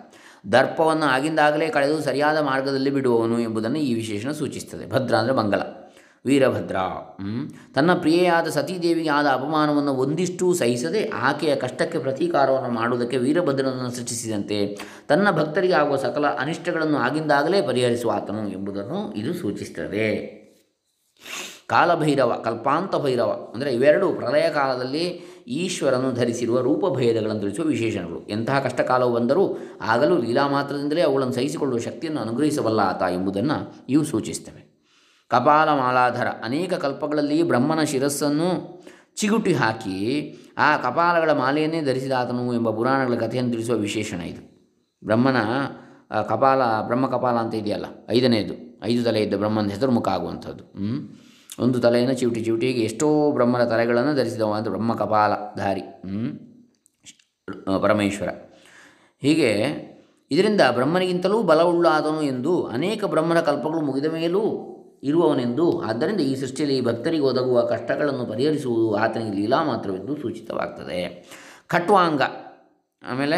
ದರ್ಪವನ್ನು 0.52 1.06
ಆಗಿಂದಾಗಲೇ 1.06 1.68
ಕಳೆದು 1.68 2.00
ಸರಿಯಾದ 2.00 2.38
ಮಾರ್ಗದಲ್ಲಿ 2.38 2.90
ಬಿಡುವವನು 2.90 3.40
ಎಂಬುದನ್ನು 3.40 3.78
ಈ 3.78 3.94
ವಿಶೇಷಣ 3.94 4.30
ಸೂಚಿಸ್ತದೆ 4.30 4.90
ಭದ್ರ 4.90 5.14
ಅಂದರೆ 5.14 5.34
ಮಂಗಲ. 5.34 5.81
ವೀರಭದ್ರ. 6.24 6.76
ತನ್ನ 7.74 7.94
ಪ್ರಿಯೆಯಾದ 7.94 8.48
ಸತೀದೇವಿಗೆ 8.48 9.08
ಆದ 9.08 9.26
ಅಪಮಾನವನ್ನು 9.26 9.92
ಒಂದಿಷ್ಟೂ 9.92 10.54
ಸಹಿಸದೆ 10.54 11.08
ಆಕೆಯ 11.08 11.56
ಕಷ್ಟಕ್ಕೆ 11.56 11.98
ಪ್ರತೀಕಾರವನ್ನು 11.98 12.70
ಮಾಡುವುದಕ್ಕೆ 12.70 13.16
ವೀರಭದ್ರನನ್ನು 13.16 13.90
ಸೃಷ್ಟಿಸಿದಂತೆ 13.90 14.78
ತನ್ನ 15.08 15.30
ಭಕ್ತರಿಗೆ 15.30 15.72
ಆಗುವ 15.72 15.96
ಸಕಲ 15.96 16.26
ಅನಿಷ್ಟಗಳನ್ನು 16.26 16.98
ಆಗಿಂದಾಗಲೇ 16.98 17.62
ಪರಿಹರಿಸುವ 17.62 18.10
ಆತನು 18.10 18.48
ಎಂಬುದನ್ನು 18.48 19.12
ಇದು 19.12 19.34
ಸೂಚಿಸುತ್ತದೆ. 19.34 20.42
ಕಾಲಭೈರವ, 21.66 22.32
ಕಲ್ಪಾಂತ 22.44 22.96
ಭೈರವ 22.96 23.50
ಅಂದರೆ 23.54 23.74
ಇವೆರಡು 23.74 24.12
ಪ್ರಳಯ 24.12 24.50
ಕಾಲದಲ್ಲಿ 24.50 25.04
ಈಶ್ವರನು 25.46 26.12
ಧರಿಸಿರುವ 26.12 26.60
ರೂಪಭೇದಗಳನ್ನು 26.60 27.40
ತಿಳಿಸುವ 27.40 27.64
ವಿಶೇಷಣಗಳು. 27.64 28.26
ಎಂತಹ 28.28 28.58
ಕಷ್ಟಕಾಲವು 28.60 29.14
ಬಂದರೂ 29.14 29.58
ಆಗಲೂ 29.80 30.22
ಲೀಲಾ 30.22 30.48
ಮಾತ್ರದಿಂದಲೇ 30.48 31.00
ಅವುಗಳನ್ನು 31.00 31.34
ಸಹಿಸಿಕೊಳ್ಳುವ 31.34 31.80
ಶಕ್ತಿಯನ್ನು 31.80 32.20
ಅನುಗ್ರಹಿಸಬಲ್ಲ 32.20 32.80
ಆತ 32.80 33.02
ಎಂಬುದನ್ನು 33.02 33.86
ಇವು 33.88 34.04
ಸೂಚಿಸ್ತವೆ 34.04 34.71
ಕಪಾಲ 35.32 35.68
ಮಾಲಾಧರ 35.80 36.28
ಅನೇಕ 36.44 36.72
ಕಲ್ಪಗಳಲ್ಲಿ 36.84 37.38
ಬ್ರಹ್ಮನ 37.50 37.82
ಶಿರಸ್ಸನ್ನು 37.92 38.50
ಚಿಗುಟಿ 39.20 39.52
ಹಾಕಿ 39.52 39.96
ಆ 40.58 40.68
ಕಪಾಲಗಳ 40.76 41.32
ಮಾಲೆಯನ್ನೇ 41.40 41.80
ಧರಿಸಿದ 41.88 42.14
ಆತನು 42.20 42.44
ಎಂಬ 42.54 42.70
ಪುರಾಣಗಳ 42.70 43.14
ಕಥೆಯನ್ನು 43.14 43.52
ತಿಳಿಸುವ 43.54 43.76
ವಿಶೇಷಣ 43.86 44.20
ಇದು. 44.32 44.42
ಬ್ರಹ್ಮನ 45.02 45.38
ಕಪಾಲ, 46.28 46.62
ಬ್ರಹ್ಮ 46.86 47.06
ಕಪಾಲ 47.06 47.36
ಅಂತ 47.36 47.54
ಇದೆಯಲ್ಲ, 47.54 47.86
ಐದನೇದು, 48.10 48.54
ಐದು 48.84 49.02
ತಲೆ 49.04 49.20
ಇದ್ದ 49.22 49.34
ಬ್ರಹ್ಮನ 49.34 49.70
ಹೆಸರು 49.74 49.92
ಮುಖ 49.92 50.08
ಆಗುವಂಥದ್ದು? 50.08 50.64
ಒಂದು 51.64 51.78
ತಲೆಯನ್ನು 51.80 52.14
ಚಿವುಟಿ 52.14 52.40
ಚಿವುಟಿಗೆ 52.44 52.82
ಎಷ್ಟೋ 52.88 53.08
ಬ್ರಹ್ಮನ 53.30 53.64
ತಲೆಗಳನ್ನು 53.64 54.12
ಧರಿಸಿದವ 54.14 54.52
ಅಂತ 54.58 54.68
ಬ್ರಹ್ಮ 54.74 54.92
ಕಪಾಲಧಾರಿ 54.94 55.84
ಪರಮೇಶ್ವರ. 57.84 58.30
ಹೀಗೆ 59.22 59.50
ಇದರಿಂದ 60.30 60.62
ಬ್ರಹ್ಮನಿಗಿಂತಲೂ 60.76 61.38
ಬಲವುಳ್ಳ 61.50 61.86
ಆತನು 61.90 62.20
ಎಂದು 62.22 62.52
ಅನೇಕ 62.76 63.04
ಬ್ರಹ್ಮನ 63.14 63.40
ಕಲ್ಪಗಳು 63.48 63.80
ಮುಗಿದ 63.80 64.08
ಮೇಲೂ 64.12 64.42
ಇರುವವನೆಂದು. 65.02 65.80
ಆದ್ದರಿಂದ 65.80 66.20
ಈ 66.20 66.34
ಸೃಷ್ಟಿಯಲ್ಲಿ 66.34 66.80
ಭಕ್ತರಿಗೆ 66.80 67.22
ಒದಗುವ 67.22 67.62
ಕಷ್ಟಗಳನ್ನು 67.62 68.26
ಪರಿಹರಿಸುವುದು 68.26 68.94
ಆತನಿಗೆ 68.94 69.36
ಲೀಲಾ 69.36 69.64
ಮಾತ್ರವೆಂದು 69.64 70.16
ಸೂಚಿತವಾಗ್ತದೆ. 70.16 71.28
ಖಟ್ವಾಂಗ 71.66 72.22
ಆಮೇಲೆ 73.06 73.36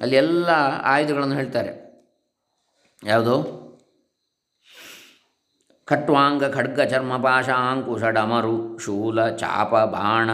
ಅಲ್ಲಿ 0.00 0.16
ಎಲ್ಲ 0.16 0.48
ಆಯುಧಗಳನ್ನು 0.82 1.34
ಹೇಳ್ತಾರೆ. 1.34 1.88
ಯಾವುದು? 3.06 3.58
ಖಟ್ವಾಂಗ 5.84 6.44
ಖಡ್ಗ, 6.44 6.80
ಚರ್ಮ 6.80 7.16
ಪಾಶ 7.16 7.48
ಡಮರು, 8.10 8.78
ಶೂಲ, 8.78 9.28
ಚಾಪ, 9.28 9.74
ಬಾಣ. 9.74 10.30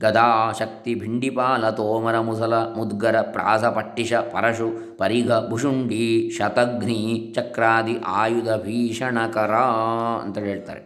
ಗದಾ 0.00 0.52
ಶಕ್ತಿ 0.58 0.94
ಭಿಂಡಿಪಾಲ 0.94 1.70
ತೋಮರ 1.70 2.20
ಮುಸಲ 2.20 2.54
ಮುದ್ಗರ 2.54 3.16
ಪ್ರಾಸ 3.20 3.64
ಪಟ್ಟಿಷ 3.64 4.12
ಪರಶು, 4.14 4.96
ಪರಿಘ 4.98 5.30
ಭುಷುಂಡಿ 5.48 6.30
ಶತಘ್ನಿ 6.38 7.32
ಚಕ್ರಾದಿ 7.36 7.94
ಆಯುಧ 8.06 8.48
ಭೀಷಣಕರ 8.48 9.54
ಅಂತ 10.24 10.38
ಹೇಳ್ತಾರೆ 10.38 10.82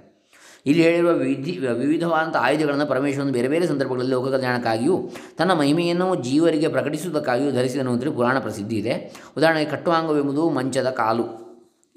ಇಲ್ಲಿ 0.67 0.83
ಹೇಳಿರುವ 0.83 1.13
ವಿಧಿ, 1.13 1.53
ವಿವಿಧವಾದಂಥ 1.53 2.37
ಆಯುಧಗಳನ್ನು 2.37 2.87
ಪರಮೇಶ್ವರನು 2.87 3.33
ಬೇರೆ 3.33 3.49
ಬೇರೆ 3.49 3.67
ಸಂದರ್ಭಗಳಲ್ಲಿ 3.67 4.13
ಲೋಕ 4.13 4.29
ಕಲ್ಯಾಣಕ್ಕಾಗಿಯೂ 4.29 5.11
ತನ್ನ 5.39 5.53
ಮಹಿಮೆಯನ್ನು 5.53 6.15
ಜೀವರಿಗೆ 6.23 6.69
ಪ್ರಕಟಿಸುವುದಕ್ಕಾಗಿಯೂ 6.69 7.51
ಧರಿಸಿದನು 7.51 7.93
ಅಂದರೆ 7.93 8.11
ಪುರಾಣ 8.11 8.39
ಪ್ರಸಿದ್ಧಿ 8.39 8.77
ಇದೆ. 8.77 8.95
ಉದಾಹರಣೆಗೆ 9.37 9.71
ಕಟ್ಟುವಾಂಗವೆಂಬುದು 9.71 10.51
ಮಂಚದ 10.51 10.91
ಕಾಲು. 10.91 11.27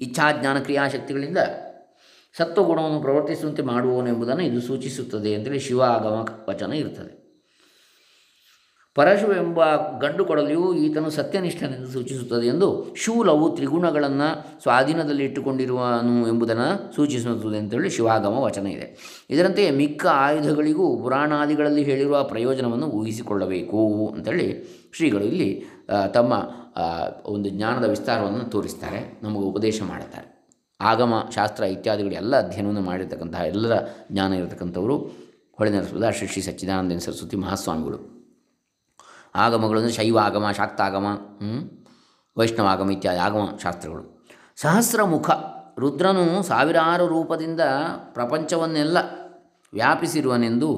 ಇಚ್ಛಾಜ್ಞಾನ 0.00 0.58
ಕ್ರಿಯಾಶಕ್ತಿಗಳಿಂದ 0.58 1.38
ಸತ್ವಗುಣವನ್ನು 2.38 3.00
ಪ್ರವರ್ತಿಸುವಂತೆ 3.00 3.62
ಮಾಡುವವನು 3.62 4.08
ಎಂಬುದನ್ನು 4.08 4.44
ಇದು 4.44 4.60
ಸೂಚಿಸುತ್ತದೆ 4.60 5.34
ಅಂತೇಳಿ 5.34 5.60
ಶಿವ 5.60 5.82
ಆಗಮ 5.82 6.16
ವಚನ 6.48 6.72
ಇರ್ತದೆ. 6.72 7.22
ಪರಶು 8.94 9.32
ಎಂಬ 9.32 9.60
ಗಂಡು 10.00 10.24
ಕೊಡಲಿಯು 10.24 10.74
ಈತನು 10.74 11.10
ಸತ್ಯನಿಷ್ಠನೆಂದು 11.10 11.88
ಸೂಚಿಸುತ್ತದೆ 11.88 12.46
ಎಂದು 12.46 12.94
ಶೂಲವು 12.94 13.54
ತ್ರಿಗುಣಗಳನ್ನು 13.54 14.60
ಸ್ವಾಧೀನದಲ್ಲಿ 14.62 15.24
ಇಟ್ಟುಕೊಂಡಿರುವನು 15.24 16.28
ಎಂಬುದನ್ನು 16.28 16.94
ಸೂಚಿಸುತ್ತದೆ 16.96 17.58
ಅಂತೇಳಿ 17.58 17.90
ಶಿವಾಗಮ 17.90 18.38
ವಚನ 18.38 18.66
ಇದೆ. 18.66 18.88
ಇದರಂತೆ 19.30 19.70
ಮಿಕ್ಕ 19.70 20.06
ಆಯುಧಗಳಿಗೂ 20.06 21.02
ಪುರಾಣಾದಿಗಳಲ್ಲಿ 21.02 21.82
ಹೇಳಿರುವ 21.82 22.24
ಪ್ರಯೋಜನವನ್ನು 22.24 22.86
ಊಹಿಸಿಕೊಳ್ಳಬೇಕು 22.86 24.08
ಅಂತೇಳಿ 24.08 24.48
ಶ್ರೀಗಳು 24.96 25.24
ಇಲ್ಲಿ 25.24 25.64
ತಮ್ಮ 26.14 26.32
ಒಂದು 27.26 27.48
ಜ್ಞಾನದ 27.50 27.84
ವಿಸ್ತಾರವನ್ನು 27.84 28.44
ತೋರಿಸ್ತಾರೆ, 28.50 29.20
ನಮಗೆ 29.22 29.44
ಉಪದೇಶ 29.44 29.82
ಮಾಡುತ್ತಾರೆ. 29.82 30.31
ಆಗಮ, 30.82 31.30
ಶಾಸ್ತ್ರ 31.30 31.64
ಇತ್ಯಾದಿಗಳು 31.64 32.14
ಎಲ್ಲ 32.14 32.38
ಅಧ್ಯಯನವನ್ನು 32.38 32.80
ಮಾಡಿರ್ತಕ್ಕಂತಹ 32.80 33.40
ಎಲ್ಲರ 33.46 33.74
ಜ್ಞಾನ 34.12 34.34
ಇರತಕ್ಕಂಥವರು 34.34 34.98
ಹೊಳೆ 35.58 35.70
ಹೊಳೆನರಸದ 35.70 36.10
ಶ್ರೀ 36.10 36.26
ಶ್ರೀ 36.26 36.42
ಸಚ್ಚಿದಾನಂದ 36.42 36.98
ಸರಸ್ವತಿ 36.98 37.36
ಮಹಾಸ್ವಾಮಿಗಳು 37.36 37.98
ಆಗಮಗಳು 39.34 39.78
ಅಂದರೆ 39.78 39.92
ಶೈವ 39.92 40.18
ಆಗಮ 40.18 40.50
ಶಾಕ್ತಾಗಮ 40.50 41.06
ವೈಷ್ಣವ 42.36 42.66
ಆಗಮ 42.66 42.90
ಇತ್ಯಾದಿ 42.90 43.18
ಆಗಮ 43.18 43.58
ಶಾಸ್ತ್ರಗಳು 43.62 44.22
ಸಹಸ್ರಮುಖ 44.56 45.30
ರುದ್ರನು 45.78 46.42
ಸಾವಿರಾರು 46.42 47.06
ರೂಪದಿಂದ 47.06 47.60
ಪ್ರಪಂಚವನ್ನೆಲ್ಲ 48.14 48.98
ವ್ಯಾಪಿಸಿರುವನೆಂದು? 49.72 50.70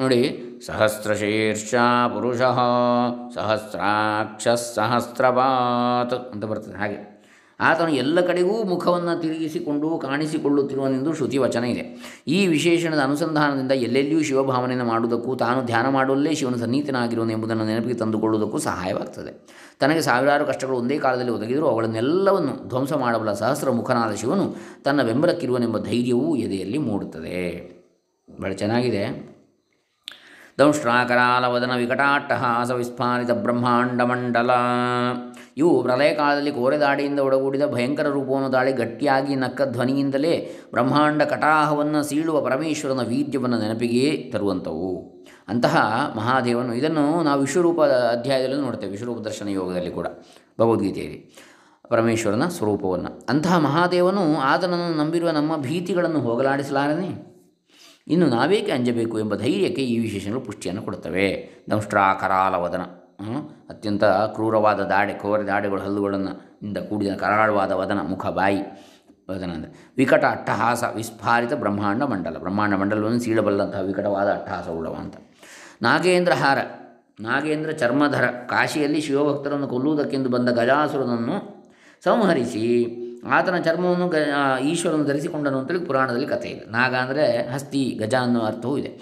ನೋಡಿ, 0.00 0.18
ಸಹಸ್ರಶೀರ್ಷ 0.66 1.74
ಪುರುಷ 2.14 2.40
ಸಹಸ್ರಾಕ್ಷ 3.34 4.48
ಸಹಸ್ರಪಾತ್ 4.48 6.32
ಅಂತ 6.32 6.44
ಬರ್ತದೆ 6.44 6.76
ಹಾಗೆ 6.76 7.09
ಆತನು 7.60 7.88
ಎಲ್ಲ 7.88 8.20
ಕಡೆಗೂ 8.20 8.64
ಮುಖವನ್ನು 8.64 9.20
ತಿರುಗಿಸಿಕೊಂಡು 9.20 9.98
ಕಾಣಿಸಿಕೊಳ್ಳುತ್ತಿರುವನೆಂದು 9.98 11.14
ಶ್ರುತಿ 11.14 11.38
ವಚನ 11.38 11.64
ಇದೆ. 11.64 11.82
ಈ 12.28 12.46
ವಿಶೇಷಣದ 12.46 12.98
ಅನುಸಂಧಾನದಿಂದ 12.98 13.72
ಎಲ್ಲೆಲ್ಲಿಯೂ 13.72 14.22
ಶಿವಭಾವನೆಯನ್ನು 14.22 14.86
ಮಾಡುವುದಕ್ಕೂ 14.86 15.34
ತಾನು 15.34 15.66
ಧ್ಯಾನ 15.66 15.88
ಮಾಡುವಲ್ಲೇ 15.88 16.34
ಶಿವನ 16.34 16.54
ಸನ್ನಿಹಿತನಾಗಿರುವನು 16.54 17.32
ಎಂಬುದನ್ನು 17.32 17.64
ನೆನಪಿಗೆ 17.64 17.94
ತಂದುಕೊಳ್ಳುವುದಕ್ಕೂ 17.94 18.58
ಸಹಾಯವಾಗ್ತದೆ. 18.58 19.46
ತನಗೆ 19.80 20.00
ಸಾವಿರಾರು 20.00 20.44
ಕಷ್ಟಗಳು 20.44 20.76
ಒಂದೇ 20.76 20.98
ಕಾಲದಲ್ಲಿ 20.98 21.30
ಒದಗಿದರೂ 21.30 21.66
ಅವುಗಳನ್ನೆಲ್ಲವನ್ನು 21.66 22.68
ಧ್ವಂಸ 22.68 22.92
ಮಾಡಬಲ್ಲ 22.92 23.32
ಸಹಸ್ರ 23.32 23.70
ಮುಖನಾದ 23.70 24.14
ಶಿವನು 24.14 24.56
ತನ್ನ 24.84 25.02
ಬೆಂಬಲಕ್ಕಿರುವನೆಂಬ 25.02 25.78
ಧೈರ್ಯವೂ 25.78 26.36
ಎದೆಯಲ್ಲಿ 26.36 26.78
ಮೂಡುತ್ತದೆ. 26.78 27.80
ಭಾಳ 28.40 28.52
ಚೆನ್ನಾಗಿದೆ. 28.52 29.29
ದಂಷ್ಟ್ರಾಕರಾಲವದನ 30.60 31.76
ವಿಕಟಾಟ್ಟಹಾಸ 31.76 32.70
ಬ್ರಹ್ಮಾಂಡ 33.32 34.02
ಮಂಡಲ 34.02 34.50
ಇವು 35.56 35.82
ಪ್ರಲಯ 35.82 36.14
ಕಾಲದಲ್ಲಿ 36.14 36.52
ಕೋರೆದಾಡಿಯಿಂದ 36.52 37.18
ಒಡಗೂಡಿದ 37.18 37.66
ಭಯಂಕರ 37.66 38.06
ರೂಪವನ್ನು 38.06 38.52
ದಾಳಿ 38.52 38.72
ಗಟ್ಟಿಯಾಗಿ 38.72 39.36
ನಕ್ಕ 39.36 39.62
ಧ್ವನಿಯಿಂದಲೇ 39.62 40.56
ಬ್ರಹ್ಮಾಂಡ 40.70 41.22
ಕಟಾಹವನ್ನು 41.22 42.02
ಸೀಳುವ 42.02 42.40
ಪರಮೇಶ್ವರನ 42.40 43.00
ವೀರ್ಯವನ್ನು 43.08 43.58
ನೆನಪಿಗೆ 43.58 44.30
ತರುವಂಥವು. 44.32 45.20
ಅಂತಹ 45.48 45.76
ಮಹಾದೇವನು, 46.16 46.74
ಇದನ್ನು 46.74 47.22
ನಾವು 47.22 47.40
ವಿಶ್ವರೂಪ 47.40 47.80
ಅಧ್ಯಾಯದಲ್ಲೂ 47.82 48.60
ನೋಡ್ತೇವೆ, 48.60 48.92
ವಿಶ್ವರೂಪ 48.92 49.18
ದರ್ಶನ 49.18 49.48
ಯೋಗದಲ್ಲಿ 49.48 49.90
ಕೂಡ, 49.90 50.06
ಭಗವದ್ಗೀತೆಯಲ್ಲಿ 50.60 51.36
ಪರಮೇಶ್ವರನ 51.88 52.48
ಸ್ವರೂಪವನ್ನು. 52.48 53.26
ಅಂತಹ 53.28 53.58
ಮಹಾದೇವನು 53.58 54.38
ಆತನನ್ನು 54.38 55.04
ನಂಬಿರುವ 55.04 55.30
ನಮ್ಮ 55.30 55.56
ಭೀತಿಗಳನ್ನು 55.56 56.20
ಹೋಗಲಾಡಿಸಲಾರನೆ? 56.20 57.29
ಇನ್ನು 58.06 58.26
ನಾವೇಕೆ 58.26 58.72
ಅಂಜಬೇಕು 58.72 59.18
ಎಂಬ 59.18 59.34
ಧೈರ್ಯಕ್ಕೆ 59.34 59.82
ಈ 59.82 59.98
ವಿಶೇಷಗಳು 59.98 60.40
ಪುಷ್ಟಿಯನ್ನು 60.40 60.82
ಕೊಡುತ್ತವೆ. 60.82 61.26
ದಂಷ್ಟ್ರಾ 61.70 62.14
ಕರಾಲವದನ 62.14 62.82
ಅತ್ಯಂತ 63.70 64.04
ಕ್ರೂರವಾದ 64.04 64.80
ದಾಡೆ, 64.80 65.14
ಕೋರೆ 65.14 65.46
ದಾಡೆಗಳು, 65.46 65.80
ಹಲ್ಲುಗಳನ್ನು 65.80 66.32
ಇಂದ 66.62 66.78
ಕೂಡಿದ 66.78 67.14
ಕರಾಳವಾದ 67.14 67.72
ವದನ, 67.72 67.98
ಮುಖ, 68.02 68.26
ಬಾಯಿ, 68.26 68.62
ವದನ 69.30 69.50
ಅಂದರೆ 69.52 69.70
ವಿಕಟ 69.96 70.24
ಅಟ್ಟಹಾಸ, 70.24 70.84
ವಿಸ್ಫಾರಿತ 70.94 71.52
ಬ್ರಹ್ಮಾಂಡ 71.52 72.02
ಮಂಡಲ, 72.02 72.36
ಬ್ರಹ್ಮಾಂಡ 72.38 72.74
ಮಂಡಲವನ್ನು 72.74 73.20
ಸೀಳಬಲ್ಲಂತಹ 73.20 73.80
ವಿಕಟವಾದ 73.80 74.28
ಅಟ್ಟಹಾಸವುಳ್ಳವ 74.32 74.94
ಅಂತ. 74.94 75.16
ನಾಗೇಂದ್ರ 75.82 76.32
ಹಾರ 76.32 76.58
ನಾಗೇಂದ್ರ 77.20 77.70
ಚರ್ಮಧರ 77.70 78.26
ಕಾಶಿಯಲ್ಲಿ 78.26 79.00
ಶಿವಭಕ್ತರನ್ನು 79.00 79.68
ಕೊಲ್ಲುವುದಕ್ಕೆಂದು 79.68 80.28
ಬಂದ 80.28 80.48
ಗಜಾಸುರನನ್ನು 80.48 81.36
ಸಂಹರಿಸಿ 82.04 82.66
ಆತನ 83.26 83.58
ಚರ್ಮವನ್ನು 83.58 84.08
ಗ 84.08 84.14
ಈಶ್ವರನು 84.62 85.04
ಧರಿಸಿಕೊಂಡನು 85.04 85.58
ಅಂತೇಳಿ 85.58 85.80
ಪುರಾಣದಲ್ಲಿ 85.80 86.26
ಕಥೆ 86.26 86.48
ಇದೆ. 86.48 86.64
ನಾಗ 86.64 86.94
ಅಂದರೆ 86.94 87.50
ಹಸ್ತಿ, 87.50 87.98
ಗಜ 88.02 88.14
ಅನ್ನೋ 88.14 88.40
ಅರ್ಥವೂ 88.40 88.78
ಇದೆ. 88.78 89.00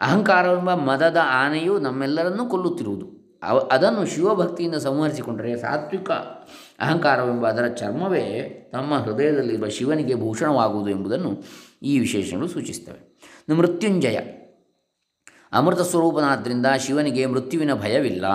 ಅಹಂಕಾರವೆಂಬ 0.00 0.74
ಮದದ 0.74 1.16
ಆನೆಯು 1.24 1.78
ನಮ್ಮೆಲ್ಲರನ್ನೂ 1.78 2.46
ಕೊಲ್ಲುತ್ತಿರುವುದು. 2.46 3.38
ಅವ, 3.42 3.58
ಅದನ್ನು 3.58 4.06
ಶಿವಭಕ್ತಿಯಿಂದ 4.06 4.74
ಸಂಹರಿಸಿಕೊಂಡರೆ 4.74 5.56
ಸಾತ್ವಿಕ 5.56 6.10
ಅಹಂಕಾರವೆಂಬ 6.80 7.48
ಅದರ 7.48 7.66
ಚರ್ಮವೇ 7.66 8.50
ತಮ್ಮ 8.72 8.98
ಹೃದಯದಲ್ಲಿರುವ 8.98 9.68
ಶಿವನಿಗೆ 9.68 10.14
ಭೂಷಣವಾಗುವುದು 10.14 10.90
ಎಂಬುದನ್ನು 10.90 11.42
ಈ 11.82 11.98
ವಿಶೇಷಗಳು 11.98 12.48
ಸೂಚಿಸ್ತವೆ 12.48 13.10
ಮೃತ್ಯುಂಜಯ. 13.54 14.18
ಅಮೃತ 15.52 15.80
ಸ್ವರೂಪನಾದ್ದರಿಂದ 15.80 16.66
ಶಿವನಿಗೆ 16.78 17.26
ಮೃತ್ಯುವಿನ 17.26 17.74
ಭಯವಿಲ್ಲ. 17.74 18.26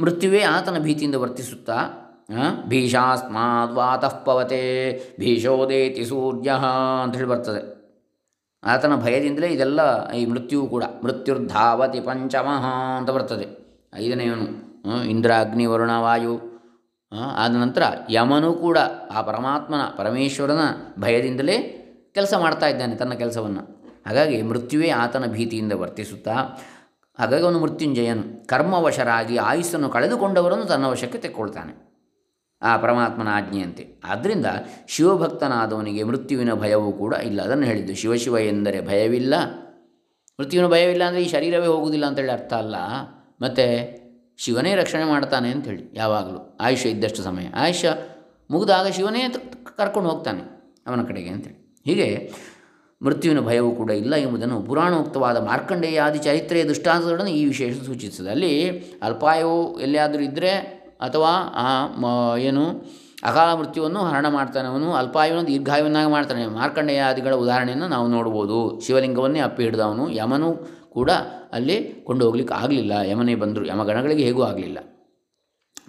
ಮೃತ್ಯುವೇ 0.00 0.40
ಆತನ 0.40 0.78
ಭೀತಿಯಿಂದ 0.78 1.14
ವರ್ತಿಸುತ್ತಾ 1.14 1.76
ಆ, 2.38 2.64
ಭೀಷಾಸ್ಮಾದ್ 2.68 3.72
ವಾತಃ 3.72 4.24
ಪವತೆ 4.24 4.60
ಭೀಷೋದೇತಿ 5.20 6.04
ಸೂರ್ಯ 6.04 6.50
ಅಂತ 7.02 7.14
ಹೇಳಿ 7.14 7.28
ಬರ್ತದೆ. 7.28 7.80
ಆತನ 8.64 8.96
ಭಯದಿಂದಲೇ 8.96 9.46
ಇದೆಲ್ಲ 9.46 10.10
ಈ 10.10 10.26
ಮೃತ್ಯುವು 10.26 10.68
ಕೂಡ 10.68 10.84
ಮೃತ್ಯುರ್ಧಾವತಿ 11.04 12.00
ಪಂಚಮಃ 12.00 12.64
ಅಂತ 12.96 13.10
ಬರ್ತದೆ. 13.10 13.46
ಐದನೆಯವನು 13.94 14.70
ಇಂದ್ರ 15.04 15.32
ಅಗ್ನಿ 15.32 15.66
ವರುಣ 15.66 15.90
ವಾಯು 15.98 16.40
ಆದ 17.36 17.54
ನಂತರ 17.54 17.82
ಯಮನು 18.10 18.52
ಕೂಡ 18.52 18.78
ಆ 19.14 19.22
ಪರಮಾತ್ಮನ 19.22 19.80
ಪರಮೇಶ್ವರನ 19.96 20.60
ಭಯದಿಂದಲೇ 20.98 21.58
ಕೆಲಸ 22.14 22.34
ಮಾಡ್ತಾ 22.38 22.66
ಇದ್ದಾನೆ 22.66 22.94
ತನ್ನ 22.96 23.12
ಕೆಲಸವನ್ನು. 23.12 23.84
ಹಾಗಾಗಿ 24.06 24.42
ಮೃತ್ಯುವೇ 24.42 24.90
ಆತನ 24.90 25.26
ಭೀತಿಯಿಂದ 25.26 25.72
ವರ್ತಿಸುತ್ತಾ 25.72 26.32
ಹಾಗಾಗಿ 27.18 27.44
ಅವನು 27.44 27.58
ಮೃತ್ಯುಂಜಯನು. 27.58 28.46
ಕರ್ಮವಶರಾಗಿ 28.46 29.36
ಆಯುಸ್ಸನ್ನು 29.36 29.88
ಕಳೆದುಕೊಂಡವರನ್ನು 29.88 30.64
ತನ್ನ 30.64 30.86
ವಶಕ್ಕೆ 30.86 31.18
ತೆಕ್ಕೊಳ್ತಾನೆ. 31.18 31.89
ಆ 32.62 32.76
ಪರಮಾತ್ಮನ 32.76 33.28
ಆಜ್ಞೆಯಂತೆ. 33.30 34.00
ಆದ್ದರಿಂದ 34.04 34.46
ಶಿವಭಕ್ತನಾದವನಿಗೆ 34.88 36.02
ಮೃತ್ಯುವಿನ 36.02 36.54
ಭಯವೂ 36.54 36.92
ಕೂಡ 36.92 37.14
ಇಲ್ಲ. 37.14 37.42
ಅದನ್ನು 37.42 37.66
ಹೇಳಿದ್ದು 37.66 37.94
ಶಿವಶಿವ 37.94 38.38
ಎಂದರೆ 38.38 38.80
ಭಯವಿಲ್ಲ. 38.80 39.34
ಮೃತ್ಯುವಿನ 40.40 40.70
ಭಯವಿಲ್ಲ 40.70 41.04
ಅಂದರೆ 41.04 41.22
ಈ 41.22 41.28
ಶರೀರವೇ 41.28 41.66
ಹೋಗುವುದಿಲ್ಲ 41.66 42.06
ಅಂತೇಳಿ 42.06 42.32
ಅರ್ಥ 42.32 42.52
ಅಲ್ಲ. 42.52 42.74
ಮತ್ತು 43.42 44.00
ಶಿವನೇ 44.38 44.74
ರಕ್ಷಣೆ 44.74 45.04
ಮಾಡ್ತಾನೆ 45.04 45.50
ಅಂಥೇಳಿ 45.50 45.90
ಯಾವಾಗಲೂ. 45.94 46.56
ಆಯುಷ್ಯ 46.60 46.88
ಇದ್ದಷ್ಟು 46.88 47.22
ಸಮಯ. 47.22 47.46
ಆಯುಷ್ಯ 47.56 47.94
ಮುಗಿದಾಗ 48.50 48.86
ಶಿವನೇ 48.86 49.34
ಕರ್ಕೊಂಡು 49.76 50.10
ಹೋಗ್ತಾನೆ 50.10 50.40
ಅವನ 50.86 51.02
ಕಡೆಗೆ 51.02 51.28
ಅಂತೇಳಿ. 51.28 51.82
ಹೀಗೆ 51.84 52.32
ಮೃತ್ಯುವಿನ 53.02 53.40
ಭಯವೂ 53.40 53.70
ಕೂಡ 53.70 53.90
ಇಲ್ಲ 53.90 54.14
ಎಂಬುದನ್ನು 54.14 54.62
ಪುರಾಣೋಕ್ತವಾದ 54.62 55.36
ಮಾರ್ಕಂಡೇಯಾದಿ 55.36 56.18
ಚರಿತ್ರೆಯ 56.18 56.64
ದೃಷ್ಟಾಂತಗಳನ್ನು 56.64 57.30
ಈ 57.30 57.44
ವಿಶೇಷ 57.44 57.82
ಸೂಚಿಸುತ್ತದೆ. 57.82 58.30
ಅಲ್ಲಿ 58.30 58.80
ಅಲ್ಪಾಯವು 59.02 59.80
ಎಲ್ಲಿಯಾದರೂ 59.80 60.22
ಇದ್ದರೆ 60.22 60.79
ಅಥವಾ 61.00 61.28
ಆ, 61.54 61.86
ಮ- 61.86 62.38
ಏನು, 62.38 62.68
ಅಕಾಲ 63.24 63.54
ಮೃತ್ಯುವನ್ನು 63.54 64.00
ಹರಣ 64.00 64.28
ಮಾಡ್ತಾನೆ 64.28 64.68
ಅವನು 64.68 64.92
ಅಲ್ಪಾಯುವನ್ನು 64.92 65.46
ದೀರ್ಘಾಯುವನ್ನಾಗಿ 65.46 66.10
ಮಾಡ್ತಾನೆ. 66.10 66.46
ಮಾರ್ಕಂಡೇಯಾದಿಗಳ 66.46 67.34
ಉದಾಹರಣೆಯನ್ನು 67.34 67.88
ನಾವು 67.88 68.08
ನೋಡ್ಬೋದು. 68.08 68.80
ಶಿವಲಿಂಗವನ್ನೇ 68.80 69.40
ಅಪ್ಪಿ 69.40 69.62
ಹಿಡಿದವನು 69.62 70.10
ಯಮನು 70.10 70.80
ಕೂಡ 70.90 71.10
ಅಲ್ಲಿ 71.52 72.04
ಕೊಂಡು 72.06 72.24
ಹೋಗ್ಲಿಕ್ಕೆ 72.24 72.54
ಆಗಲಿಲ್ಲ. 72.54 72.92
ಯಮನೇ 72.92 73.34
ಬಂದರು 73.34 73.66
ಯಮಗಣಗಳಿಗೆ 73.66 74.24
ಹೇಗೂ 74.24 74.42
ಆಗಲಿಲ್ಲ. 74.42 74.78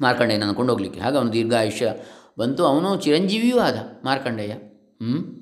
ಮಾರ್ಕಂಡೇಯನನ್ನು 0.01 0.53
ಕೊಂಡು 0.53 0.75
ಹಾಗ 0.75 1.01
ಹಾಗೆ 1.01 1.17
ಅವನು 1.17 1.33
ದೀರ್ಘಾಯುಷ್ಯ 1.33 1.93
ಬಂತು. 2.39 2.65
ಅವನು 2.65 2.95
ಚಿರಂಜೀವಿಯೂ 2.95 3.59
ಆದ 3.59 3.77
ಮಾರ್ಕಂಡೇಯ. 4.05 4.51
ಹ್ಞೂ 4.51 5.41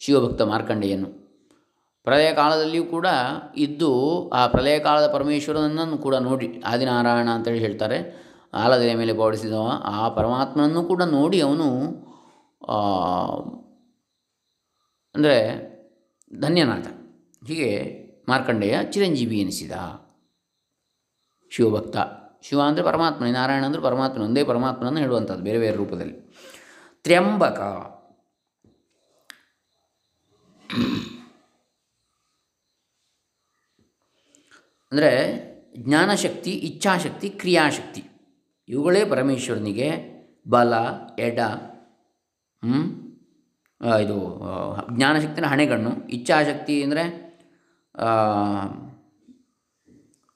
ಶಿವಭಕ್ತ 0.00 0.42
ಮಾರ್ಕಂಡೇಯನು. 0.42 1.22
ಪ್ರಳಯ 2.04 2.32
ಕಾಲದಲ್ಲಿಯೂ 2.32 2.84
ಕೂಡ 2.84 3.06
ಇದ್ದು 3.56 4.28
ಆ 4.28 4.46
ಪ್ರಳಯ 4.46 4.78
ಕಾಲದ 4.78 5.12
ಪರಮೇಶ್ವರನನ್ನು 5.12 5.98
ಕೂಡ 5.98 6.14
ನೋಡಿ, 6.14 6.62
ಆದಿನಾರಾಯಣ 6.66 7.28
ಅಂತೇಳಿ 7.28 7.58
ಹೇಳ್ತಾರೆ. 7.58 8.22
ಆಲದೆಲೆ 8.54 8.94
ಮೇಲೆ 8.94 9.12
ಪೌಡಿಸಿದವ 9.12 9.68
ಆ 9.84 10.08
ಪರಮಾತ್ಮನನ್ನು 10.08 10.84
ಕೂಡ 10.84 11.02
ನೋಡಿ 11.02 11.40
ಅವನು 11.40 11.68
ಅಂದರೆ 15.14 15.36
ಧನ್ಯನಾಥ 16.40 16.86
ಹೀಗೆ 17.46 17.70
ಮಾರ್ಕಂಡೇಯ 18.28 18.78
ಚಿರಂಜೀವಿ 18.84 19.40
ಎನಿಸಿದ. 19.40 19.72
ಶಿವಭಕ್ತ. 21.50 21.96
ಶಿವ 22.42 22.60
ಅಂದರೆ 22.60 22.84
ಪರಮಾತ್ಮ 22.84 23.24
ನಾರಾಯಣ 23.24 23.64
ಅಂದರೆ 23.64 23.82
ಪರಮಾತ್ಮ 23.82 24.22
ಒಂದೇ 24.22 24.44
ಪರಮಾತ್ಮನನ್ನು 24.44 25.00
ಹೇಳುವಂಥದ್ದು 25.00 25.44
ಬೇರೆ 25.44 25.58
ಬೇರೆ 25.58 25.76
ರೂಪದಲ್ಲಿ. 25.76 26.16
ತ್ರ್ಯಂಬಕ. 27.04 27.60
ಅಂದರೆ 34.92 35.10
ಜ್ಞಾನಶಕ್ತಿ, 35.76 36.50
ಇಚ್ಛಾಶಕ್ತಿ, 36.50 37.30
ಕ್ರಿಯಾಶಕ್ತಿ. 37.30 38.11
ಇವುಗಳೇ 38.72 39.02
ಪರಮೇಶ್ವರನಿಗೆ 39.12 39.88
ಬಲ, 40.54 40.72
ಎಡ 41.28 41.38
ಇದು 44.04 44.16
ಜ್ಞಾನಶಕ್ತಿನ 44.96 45.46
ಹಣೆಗಣ್ಣು, 45.52 45.92
ಇಚ್ಛಾಶಕ್ತಿ 46.16 46.74
ಅಂದರೆ 46.86 47.04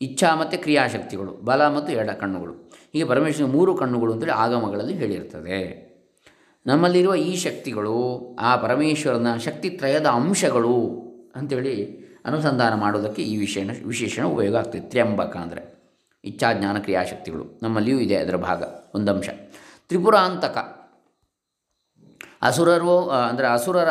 ಇಚ್ಛಾ 0.01 0.31
ಮತ್ತು 0.40 0.57
ಕ್ರಿಯಾಶಕ್ತಿಗಳು, 0.64 1.33
ಬಲ 1.49 1.68
ಮತ್ತು 1.77 1.90
ಎಡ 2.01 2.11
ಕಣ್ಣುಗಳು. 2.22 2.55
ಹೀಗೆ 2.92 3.07
ಪರಮೇಶ್ವರನ 3.12 3.51
ಮೂರು 3.57 3.72
ಕಣ್ಣುಗಳು 3.83 4.11
ಅಂತೇಳಿ 4.14 4.35
ಆಗಮಗಳಲ್ಲಿ 4.44 4.94
ಹೇಳಿರ್ತದೆ. 5.03 5.61
ನಮ್ಮಲ್ಲಿರುವ 6.66 7.14
ಈ 7.29 7.33
ಶಕ್ತಿಗಳು, 7.44 7.94
ಆ 8.49 8.51
ಪರಮೇಶ್ವರನ 8.64 9.31
ಶಕ್ತಿತ್ರಯದ 9.46 10.09
ಅಂಶಗಳು 10.20 10.77
ಅಂಥೇಳಿ 11.40 11.77
ಅನುಸಂಧಾನ 12.31 12.75
ಮಾಡೋದಕ್ಕೆ 12.85 13.22
ಈ 13.33 13.35
ವಿಶೇಷ 13.44 13.79
ವಿಶೇಷಣ 13.92 14.25
ಉಪಯೋಗ 14.35 14.55
ಆಗ್ತದೆ. 14.62 14.83
ತ್ರ್ಯಂಬಕ 14.92 15.35
ಅಂದರೆ. 15.44 15.62
ಇಚ್ಛಾ 16.26 16.52
ಜ್ಞಾನ 16.52 16.78
ಕ್ರಿಯಾಶಕ್ತಿಗಳು 16.78 17.60
ನಮ್ಮಲ್ಲಿಯೂ 17.62 17.98
ಇದೆ 17.98 18.16
ಅದರ 18.16 18.36
ಭಾಗ. 18.36 18.62
ಒಂದಂಶ. 18.94 19.28
ತ್ರಿಪುರಾಂತಕ. 19.88 20.58
ಅಸುರರು 22.42 23.10
ಅಂದರೆ 23.10 23.46
ಅಸುರರ 23.46 23.90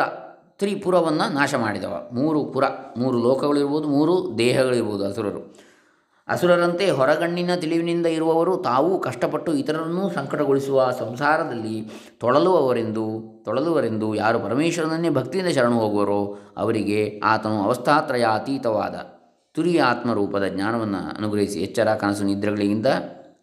ತ್ರಿಪುರವನ್ನು 0.58 1.32
ನಾಶ 1.32 1.54
ಮಾಡಿದವ. 1.54 2.08
ಮೂರು 2.12 2.44
ಪುರ. 2.44 2.64
ಮೂರು 2.96 3.22
ಲೋಕಗಳಿರ್ಬೋದು, 3.22 3.88
ಮೂರು 3.88 4.38
ದೇಹಗಳಿರ್ಬೋದು 4.38 5.06
ಅಸುರರು. 5.06 5.66
ಅಸುರರಂತೆ 6.28 6.90
ಹೊರಗಣ್ಣಿನ 6.90 7.54
ತಿಳಿವಿನಿಂದ 7.54 8.06
ಇರುವವರು 8.06 8.56
ತಾವೂ 8.56 8.98
ಕಷ್ಟಪಟ್ಟು 8.98 9.54
ಇತರರನ್ನೂ 9.54 10.10
ಸಂಕಟಗೊಳಿಸುವ 10.10 10.90
ಸಂಸಾರದಲ್ಲಿ 10.90 11.90
ತೊಳಲುವವರೆಂದು, 12.20 13.04
ತೊಳಲುವರೆಂದು 13.44 14.14
ಯಾರು 14.14 14.38
ಪರಮೇಶ್ವರನನ್ನೇ 14.38 15.08
ಭಕ್ತಿಯಿಂದ 15.08 15.50
ಶರಣು 15.50 15.78
ಹೋಗುವರೋ 15.80 16.38
ಅವರಿಗೆ 16.56 17.20
ಆತನು 17.24 17.62
ಅವಸ್ಥಾತ್ರಯ 17.62 18.24
ಅತೀತವಾದ 18.24 19.15
ತುರಿಯ 19.56 19.78
ಆತ್ಮರೂಪದ 19.82 20.46
ಜ್ಞಾನವನ್ನು 20.54 21.00
ಅನುಗ್ರಹಿಸಿ 21.16 21.58
ಎಚ್ಚರ 21.66 21.94
ಕನಸು 21.94 22.24
ನಿದ್ರೆಗಳಿಗಿಂತ 22.24 22.88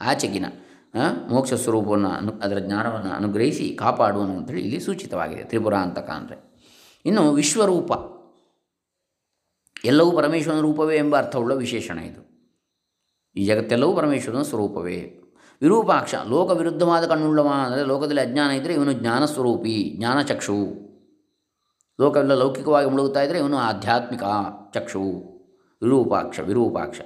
ಆಚೆಗಿನ 0.02 0.46
ಮೋಕ್ಷ 1.30 1.54
ಸ್ವರೂಪವನ್ನು 1.54 2.10
ಅನು, 2.10 2.32
ಅದರ 2.44 2.60
ಜ್ಞಾನವನ್ನು 2.60 3.12
ಅನುಗ್ರಹಿಸಿ 3.12 3.66
ಕಾಪಾಡುವನು 3.80 4.34
ಅಂತೇಳಿ 4.38 4.62
ಇಲ್ಲಿ 4.62 4.80
ಸೂಚಿತವಾಗಿದೆ. 4.80 5.44
ತ್ರಿಪುರ 5.44 5.76
ಅಂತಕ 5.76 6.10
ಅಂದರೆ 6.10 6.38
ಇನ್ನು 7.06 7.24
ವಿಶ್ವರೂಪ. 7.34 7.92
ಎಲ್ಲವೂ 9.86 10.12
ಪರಮೇಶ್ವರನ 10.18 10.62
ರೂಪವೇ 10.62 10.96
ಎಂಬ 10.98 11.14
ಅರ್ಥವುಳ್ಳ 11.18 11.54
ವಿಶೇಷಣ 11.54 11.98
ಇದು. 12.00 12.22
ಈ 13.36 13.46
ಜಗತ್ತೆಲ್ಲವೂ 13.46 13.94
ಪರಮೇಶ್ವರನ 13.96 14.42
ಸ್ವರೂಪವೇ. 14.42 15.00
ವಿರೂಪಾಕ್ಷ, 15.62 16.16
ಲೋಕ 16.30 16.50
ವಿರುದ್ಧವಾದ 16.52 17.04
ಕಣ್ಣುಳ್ಳವ 17.08 17.50
ಅಂದರೆ 17.66 17.84
ಲೋಕದಲ್ಲಿ 17.92 18.22
ಅಜ್ಞಾನ 18.22 18.52
ಇದ್ದರೆ 18.52 18.74
ಇವನು 18.74 18.94
ಜ್ಞಾನಸ್ವರೂಪಿ 18.94 19.76
ಜ್ಞಾನಚಕ್ಷು 19.98 20.60
ಲೋಕವೆಲ್ಲ 22.00 22.34
ಲೌಕಿಕವಾಗಿ 22.34 22.88
ಮುಳುಗುತ್ತಾ 22.90 23.22
ಇದ್ದರೆ 23.22 23.40
ಇವನು 23.40 23.58
ಆಧ್ಯಾತ್ಮಿಕ 23.58 24.24
ಚಕ್ಷು. 24.74 25.33
ವಿರೂಪಾಕ್ಷ 25.84 26.40
ವಿರೂಪಾಕ್ಷ. 26.40 27.02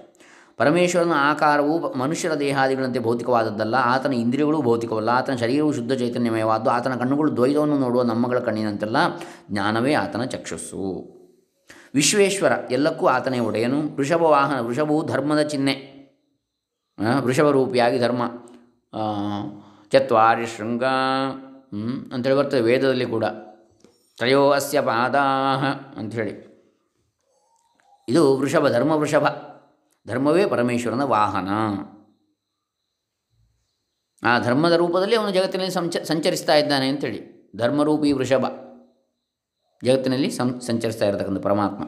ಪರಮೇಶ್ವರನ 0.58 1.13
ಆಕಾರವು 1.16 1.94
ಮನುಷ್ಯರ 1.94 2.34
ದೇಹಾದಿಗಳಂತೆ 2.34 3.00
ಭೌತಿಕವಾದದ್ದಲ್ಲ, 3.00 3.76
ಆತನ 3.76 4.13
ಇಂದ್ರಿಯಗಳು 4.13 4.62
ಭೌತಿಕವಲ್ಲ, 4.62 5.10
ಆತನ 5.10 5.36
ಶರೀರವು 5.36 5.74
ಶುದ್ಧ 5.74 5.94
ಚೈತನ್ಯಮಯವಾದ್ದು, 5.94 6.70
ಆತನ 6.70 6.96
ಕಣ್ಣುಗಳು 6.96 7.36
ದ್ವೈತವನ್ನು 7.36 7.78
ನೋಡುವ 7.78 8.04
ನಮ್ಮಗಳ 8.04 8.40
ಕಣ್ಣಿನಂತೆಲ್ಲ 8.40 8.98
ಜ್ಞಾನವೇ 9.52 9.94
ಆತನ 9.94 10.24
ಚಕ್ಷಸ್ಸು. 10.24 10.82
ವಿಶ್ವೇಶ್ವರ, 11.94 12.52
ಎಲ್ಲಕ್ಕೂ 12.72 13.06
ಆತನೇ 13.08 13.40
ಒಡೆಯನು. 13.40 13.96
ವೃಷಭ 13.96 14.22
ವಾಹನ, 14.22 14.60
ವೃಷಭವು 14.60 15.06
ಧರ್ಮದ 15.06 15.42
ಚಿಹ್ನೆ. 15.42 15.76
ವೃಷಭ 16.98 17.24
ವೃಷಭರೂಪಿಯಾಗಿ 17.24 18.00
ಧರ್ಮ. 18.00 18.24
ಚತ್ವಾರಿ 19.92 20.46
ಶೃಂಗ 20.46 20.84
ಅಂತೇಳಿ 22.13 22.36
ಬರ್ತದೆ 22.36 22.62
ವೇದದಲ್ಲಿ 22.62 23.06
ಕೂಡ. 23.06 23.26
ತ್ರಯೋ 24.18 24.50
ಅಸ್ಯ 24.50 24.82
ಪಾದಾಹ 24.82 25.63
ಅಂಥೇಳಿ 26.00 26.57
ಇದು 28.10 28.38
ವೃಷಭ, 28.38 28.67
ಧರ್ಮ 28.67 28.91
ವೃಷಭ. 28.91 29.28
ಧರ್ಮವೇ 30.08 30.46
ಪರಮೇಶ್ವರನ 30.46 31.02
ವಾಹನ. 31.02 31.50
ಆ 34.24 34.39
ಧರ್ಮದ 34.39 34.72
ರೂಪದಲ್ಲಿ 34.72 35.15
ಅವನು 35.15 35.32
ಜಗತ್ತಿನಲ್ಲಿ 35.32 35.74
ಸಂಚ, 35.74 35.98
ಸಂಚರಿಸ್ತಾ 35.98 36.56
ಇದ್ದಾನೆ 36.56 36.88
ಅಂತೇಳಿ. 36.88 37.52
ಧರ್ಮರೂಪಿ 37.58 38.12
ವೃಷಭ. 38.12 38.46
ಜಗತ್ತಿನಲ್ಲಿ 39.84 40.32
ಸಂ, 40.32 40.60
ಸಂಚರಿಸ್ತಾ 40.60 41.06
ಇರತಕ್ಕಂಥ 41.06 41.41
ಪರಮಾತ್ಮ 41.41 41.84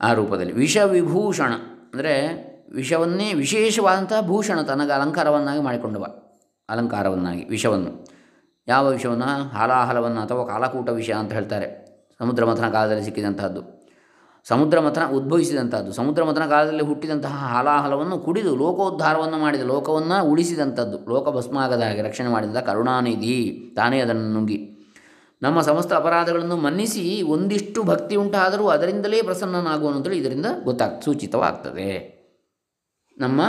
ಆ 0.00 0.12
ರೂಪದಲ್ಲಿ. 0.12 0.52
ವಿಷ 0.52 0.76
ವಿಭೂಷಣ 0.76 1.52
ಅಂದರೆ 1.94 2.42
ವಿಷವನ್ನೇ 2.72 3.32
ವಿಶೇಷವಾದಂತಹ 3.32 4.20
ಭೂಷಣ 4.20 4.62
ತನಗೆ 4.62 4.92
ಅಲಂಕಾರವನ್ನಾಗಿ 4.92 5.62
ಮಾಡಿಕೊಂಡವ. 5.62 6.06
ಅಲಂಕಾರವನ್ನಾಗಿ, 6.68 7.44
ವಿಷವನ್ನು. 7.44 8.06
ಯಾವ 8.68 8.88
ವಿಷವನ್ನು? 8.88 9.48
ಹಾಲಾಹಲವನ್ನು 9.48 10.20
ಅಥವಾ 10.20 10.46
ಕಾಲಕೂಟ 10.46 10.88
ವಿಷ 10.88 11.10
ಅಂತ 11.10 11.32
ಹೇಳ್ತಾರೆ. 11.32 11.86
ಸಮುದ್ರ 12.18 12.44
ಮಥನ 12.44 12.70
ಕಾಲದಲ್ಲಿ 12.70 13.04
ಸಿಕ್ಕಿದಂತಹದ್ದು. 13.04 13.81
ಸಮುದ್ರ 14.44 14.80
ಮಥನ 14.80 15.02
ಉದ್ಭವಿಸಿದಂಥದ್ದು. 15.12 15.92
ಸಮುದ್ರ 15.92 16.24
ಮಥನ 16.24 16.46
ಕಾಲದಲ್ಲಿ 16.46 16.82
ಹುಟ್ಟಿದಂತಹ 16.82 17.34
ಹಾಲಾಹಲವನ್ನು 17.34 18.18
ಕುಡಿದು 18.18 18.56
ಲೋಕೋದ್ಧಾರವನ್ನು 18.56 19.38
ಮಾಡಿದ, 19.38 19.60
ಲೋಕವನ್ನು 19.60 20.24
ಉಳಿಸಿದಂಥದ್ದು. 20.24 21.10
ಲೋಕ 21.10 21.28
ಭಸ್ಮಾಗದ 21.28 21.82
ಹಾಗೆ 21.82 22.02
ರಕ್ಷಣೆ 22.02 22.28
ಮಾಡಿದ 22.28 22.56
ಕರುಣಾನಿಧಿ, 22.56 23.72
ತಾನೇ 23.76 24.00
ಅದನ್ನು 24.00 24.32
ನುಂಗಿ. 24.32 24.68
ನಮ್ಮ 25.42 25.60
ಸಮಸ್ತ 25.60 25.92
ಅಪರಾಧಗಳನ್ನು 25.92 26.56
ಮನ್ನಿಸಿ 26.56 27.22
ಒಂದಿಷ್ಟು 27.22 27.82
ಭಕ್ತಿ 27.82 28.16
ಉಂಟಾದರೂ 28.16 28.68
ಅದರಿಂದಲೇ 28.68 29.22
ಪ್ರಸನ್ನನಾಗುವನು 29.22 29.96
ಅಂತೇಳಿ 29.96 30.18
ಇದರಿಂದ 30.18 30.46
ಗೊತ್ತಾಗ್ 30.64 31.02
ಸೂಚಿತವಾಗ್ತದೆ. 31.02 32.22
ನಮ್ಮ 33.18 33.40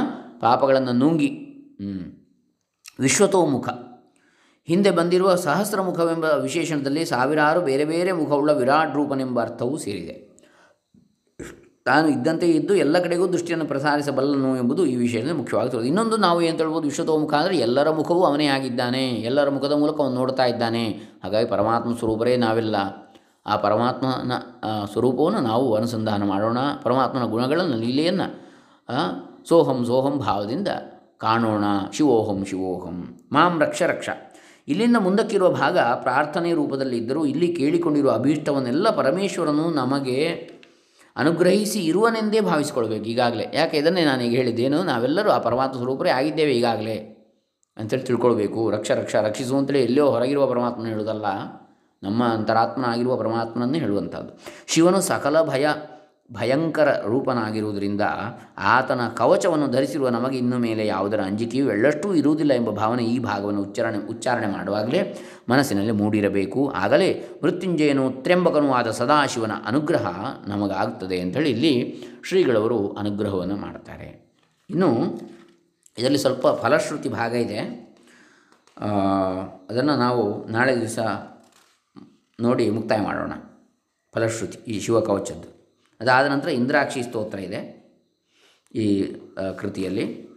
ಪಾಪಗಳನ್ನು 0.41 0.93
ನುಂಗಿ. 0.93 1.29
ವಿಶ್ವತೋಮುಖ. 2.99 3.69
ಹಿಂದೆ 4.65 4.91
ಬಂದಿರುವ 4.91 5.35
ಸಹಸ್ರಮುಖವೆಂಬ 5.35 6.23
ವಿಶೇಷಣದಲ್ಲಿ 6.23 7.05
ಸಾವಿರಾರು 7.05 7.61
ಬೇರೆ 7.61 7.85
ಬೇರೆ 7.85 8.11
ಮುಖವುಳ್ಳ 8.11 8.51
ವಿರಾಟ್ 8.51 8.95
ರೂಪನೆಂಬ 8.95 9.41
ಅರ್ಥವೂ 9.41 9.77
ಸೇರಿದೆ. 9.77 10.32
ತಾನು 11.85 12.07
ಇದ್ದಂತೆ 12.07 12.47
ಇದ್ದು 12.47 12.73
ಎಲ್ಲ 12.75 12.97
ಕಡೆಗೂ 12.99 13.27
ದೃಷ್ಟಿಯನ್ನು 13.27 13.65
ಪ್ರಸಾರಿಸಬಲ್ಲನು 13.65 14.57
ಎಂಬುದು 14.57 14.85
ಈ 14.85 14.95
ವಿಷಯದಲ್ಲಿ 14.95 15.33
ಮುಖ್ಯವಾಗಿ 15.33 15.69
ತಿಳಿದು 15.69 15.87
ಇನ್ನೊಂದು 15.87 16.17
ನಾವು 16.17 16.41
ಏನು 16.41 16.57
ಹೇಳ್ಬೋದು, 16.57 16.85
ವಿಶ್ವತೋಮುಖ 16.87 17.33
ಅಂದರೆ 17.33 17.57
ಎಲ್ಲರ 17.57 17.89
ಮುಖವೂ 17.89 18.21
ಅವನೇ 18.23 18.45
ಆಗಿದ್ದಾನೆ. 18.45 19.03
ಎಲ್ಲರ 19.29 19.49
ಮುಖದ 19.49 19.71
ಮೂಲಕ 19.71 19.97
ಅವನು 20.01 20.15
ನೋಡ್ತಾ 20.15 20.45
ಇದ್ದಾನೆ. 20.45 20.83
ಹಾಗಾಗಿ 21.23 21.47
ಪರಮಾತ್ಮ 21.47 21.95
ಸ್ವರೂಪರೇ 21.97 22.37
ನಾವೆಲ್ಲ. 22.37 22.75
ಆ 23.45 23.55
ಪರಮಾತ್ಮನ 23.55 24.33
ಸ್ವರೂಪವನ್ನು 24.93 25.39
ನಾವು 25.39 25.65
ಅನುಸಂಧಾನ 25.75 26.23
ಮಾಡೋಣ. 26.23 26.59
ಪರಮಾತ್ಮನ 26.83 27.25
ಗುಣಗಳನ್ನು, 27.25 27.77
ಲೀಲೆಯನ್ನು 27.77 28.27
ಸೋಹಂ 29.49 29.85
ಸೋಹಂ 29.85 30.15
ಭಾವದಿಂದ 30.19 30.67
ಕಾಣೋಣ. 31.17 31.65
ಶಿವೋಹಂ 31.93 32.45
ಶಿವೋಹಂ. 32.45 32.97
ಮಾಂ 33.31 33.53
ರಕ್ಷ 33.59 33.81
ರಕ್ಷ. 33.83 34.09
ಇಲ್ಲಿಂದ 34.67 34.97
ಮುಂದಕ್ಕಿರುವ 34.99 35.49
ಭಾಗ 35.49 35.77
ಪ್ರಾರ್ಥನೆ 35.77 36.53
ರೂಪದಲ್ಲಿ 36.53 36.97
ಇದ್ದರೂ 36.97 37.25
ಇಲ್ಲಿ 37.25 37.47
ಕೇಳಿಕೊಂಡಿರುವ 37.55 38.11
ಅಭೀಷ್ಟವನ್ನೆಲ್ಲ 38.11 38.89
ಪರಮೇಶ್ವರನು 38.89 39.65
ನಮಗೆ 39.71 40.19
ಅನುಗ್ರಹಿಸಿ 41.15 41.85
ಇರುವನೆಂದೇ 41.85 42.39
ಭಾವಿಸಿಕೊಳ್ಬೇಕು 42.39 43.05
ಈಗಾಗಲೇ. 43.05 43.45
ಯಾಕೆ? 43.53 43.77
ಇದನ್ನೇ 43.77 44.01
ಈಗ 44.01 44.31
ಹೇಳಿದ್ದೇನು, 44.31 44.83
ನಾವೆಲ್ಲರೂ 44.83 45.29
ಆ 45.29 45.37
ಪರಮಾತ್ಮ 45.37 45.77
ಸ್ವರೂಪರೇ 45.77 46.09
ಆಗಿದ್ದೇವೆ 46.09 46.51
ಈಗಾಗಲೇ. 46.51 47.09
ಅಂತೇಳಿ 47.77 48.03
ತಿಳ್ಕೊಳ್ಬೇಕು. 48.03 48.71
ರಕ್ಷ 48.71 48.91
ರಕ್ಷ, 48.91 49.15
ರಕ್ಷಿಸು 49.15 49.57
ಅಂತೇಳಿ 49.57 49.83
ಎಲ್ಲೋ 49.83 50.11
ಹೊರಗಿರುವ 50.11 50.47
ಪರಮಾತ್ಮನ 50.47 50.85
ಹೇಳುವುದಲ್ಲ 50.85 51.25
ನಮ್ಮ 52.03 52.23
ಅಂತರಾತ್ಮನ 52.23 52.85
ಆಗಿರುವ 52.85 53.15
ಪರಮಾತ್ಮನನ್ನೇ 53.17 53.79
ಹೇಳುವಂಥದ್ದು. 53.79 54.39
ಶಿವನು 54.67 55.01
ಸಕಲ 55.01 55.41
ಭಯ 55.41 55.67
ಭಯಂಕರ 56.31 57.05
ರೂಪನಾಗಿರುವುದರಿಂದ 57.05 58.01
ಆತನ 58.57 59.07
ಕವಚವನ್ನು 59.17 59.67
ಧರಿಸಿರುವ 59.67 60.09
ನಮಗೆ 60.09 60.37
ಇನ್ನು 60.37 60.57
ಮೇಲೆ 60.57 60.87
ಯಾವುದರ 60.87 61.21
ಅಂಜಿಕೆಯೂ 61.21 61.71
ಎಳ್ಳಷ್ಟೂ 61.71 62.13
ಇರುವುದಿಲ್ಲ 62.13 62.53
ಎಂಬ 62.53 62.69
ಭಾವನೆ 62.69 63.03
ಈ 63.03 63.19
ಭಾಗವನ್ನು 63.19 63.61
ಉಚ್ಚಾರಣೆ 63.61 63.97
ಉಚ್ಚಾರಣೆ 63.97 64.47
ಮಾಡುವಾಗಲೇ 64.47 65.19
ಮನಸ್ಸಿನಲ್ಲಿ 65.49 65.91
ಮೂಡಿರಬೇಕು. 65.91 66.71
ಆಗಲೇ 66.71 67.39
ಮೃತ್ಯುಂಜಯನು 67.43 68.11
ತ್ರ್ಯಂಬಕನೂ 68.11 68.71
ಆದ 68.71 68.91
ಸದಾಶಿವನ 68.91 69.51
ಅನುಗ್ರಹ 69.65 70.07
ನಮಗಾಗ್ತದೆ 70.47 71.19
ಅಂಥೇಳಿ 71.19 71.49
ಇಲ್ಲಿ 71.49 72.03
ಶ್ರೀಗಳವರು 72.27 72.89
ಅನುಗ್ರಹವನ್ನು 72.89 73.55
ಮಾಡ್ತಾರೆ 73.55 74.33
ಇನ್ನು 74.69 75.19
ಇದರಲ್ಲಿ 75.97 76.17
ಸ್ವಲ್ಪ 76.17 76.47
ಫಲಶ್ರುತಿ 76.47 77.09
ಭಾಗ 77.09 77.33
ಇದೆ. 77.33 77.59
ಅದನ್ನು 79.69 79.95
ನಾವು 79.95 80.51
ನಾಳೆ 80.51 80.81
ದಿವಸ 80.81 80.99
ನೋಡಿ 82.41 82.69
ಮುಕ್ತಾಯ 82.69 83.01
ಮಾಡೋಣ. 83.01 83.31
ಫಲಶ್ರುತಿ, 84.13 84.57
ಈ 84.71 84.79
ಶಿವಕವಚದ್ದು. 84.79 85.52
ಅದಾದ 86.03 86.27
ನಂತರ 86.27 86.49
ಇಂದ್ರಾಕ್ಷಿ 86.49 87.03
ಸ್ತೋತ್ರ 87.03 87.39
ಇದೆ 87.39 87.83
ಈ 88.75 89.15
ಕೃತಿಯಲ್ಲಿ. 89.57 90.29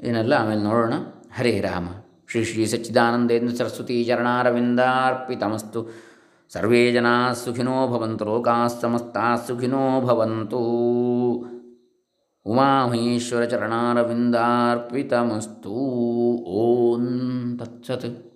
ಏನೆಲ್ಲ? 0.00 0.34
ಆಮೇಲೆ 0.34 0.62
ನೋಡೋಣ. 0.62 0.92
ಹರೇ 1.32 1.60
ರಾಮ. 1.60 1.88
ಶ್ರೀ 2.30 2.44
ಶ್ರೀ 2.44 2.66
ಸಚ್ಚಿದಾನಂದೇಂದ್ರ 2.66 3.54
ಸರಸ್ವತಿ 3.54 4.04
ಚರಣಾರವಿಂದಾರ್ಪಿತಮಸ್ತು 4.04 5.88
ಸರ್ವೇ 6.52 6.92
ಜನಾ 6.92 7.32
ಸುಖಿನೋ 7.32 7.88
ಭವಂತು 7.88 8.24
ಲೋಕಾಃ 8.24 8.66
ಸಮಸ್ತಾಃ 8.66 9.46
ಸುಖಿನೋ 9.46 10.00
ಭವಂತು. 10.00 10.58
ಉಮಾಮಹೇಶ್ವರ 12.46 13.44
ಚರಣಾರವಿಂದಾರ್ಪಿತಮಸ್ತು. 13.44 15.72
ಓಂ 16.60 17.58
ತತ್ಸತ್. 17.58 18.27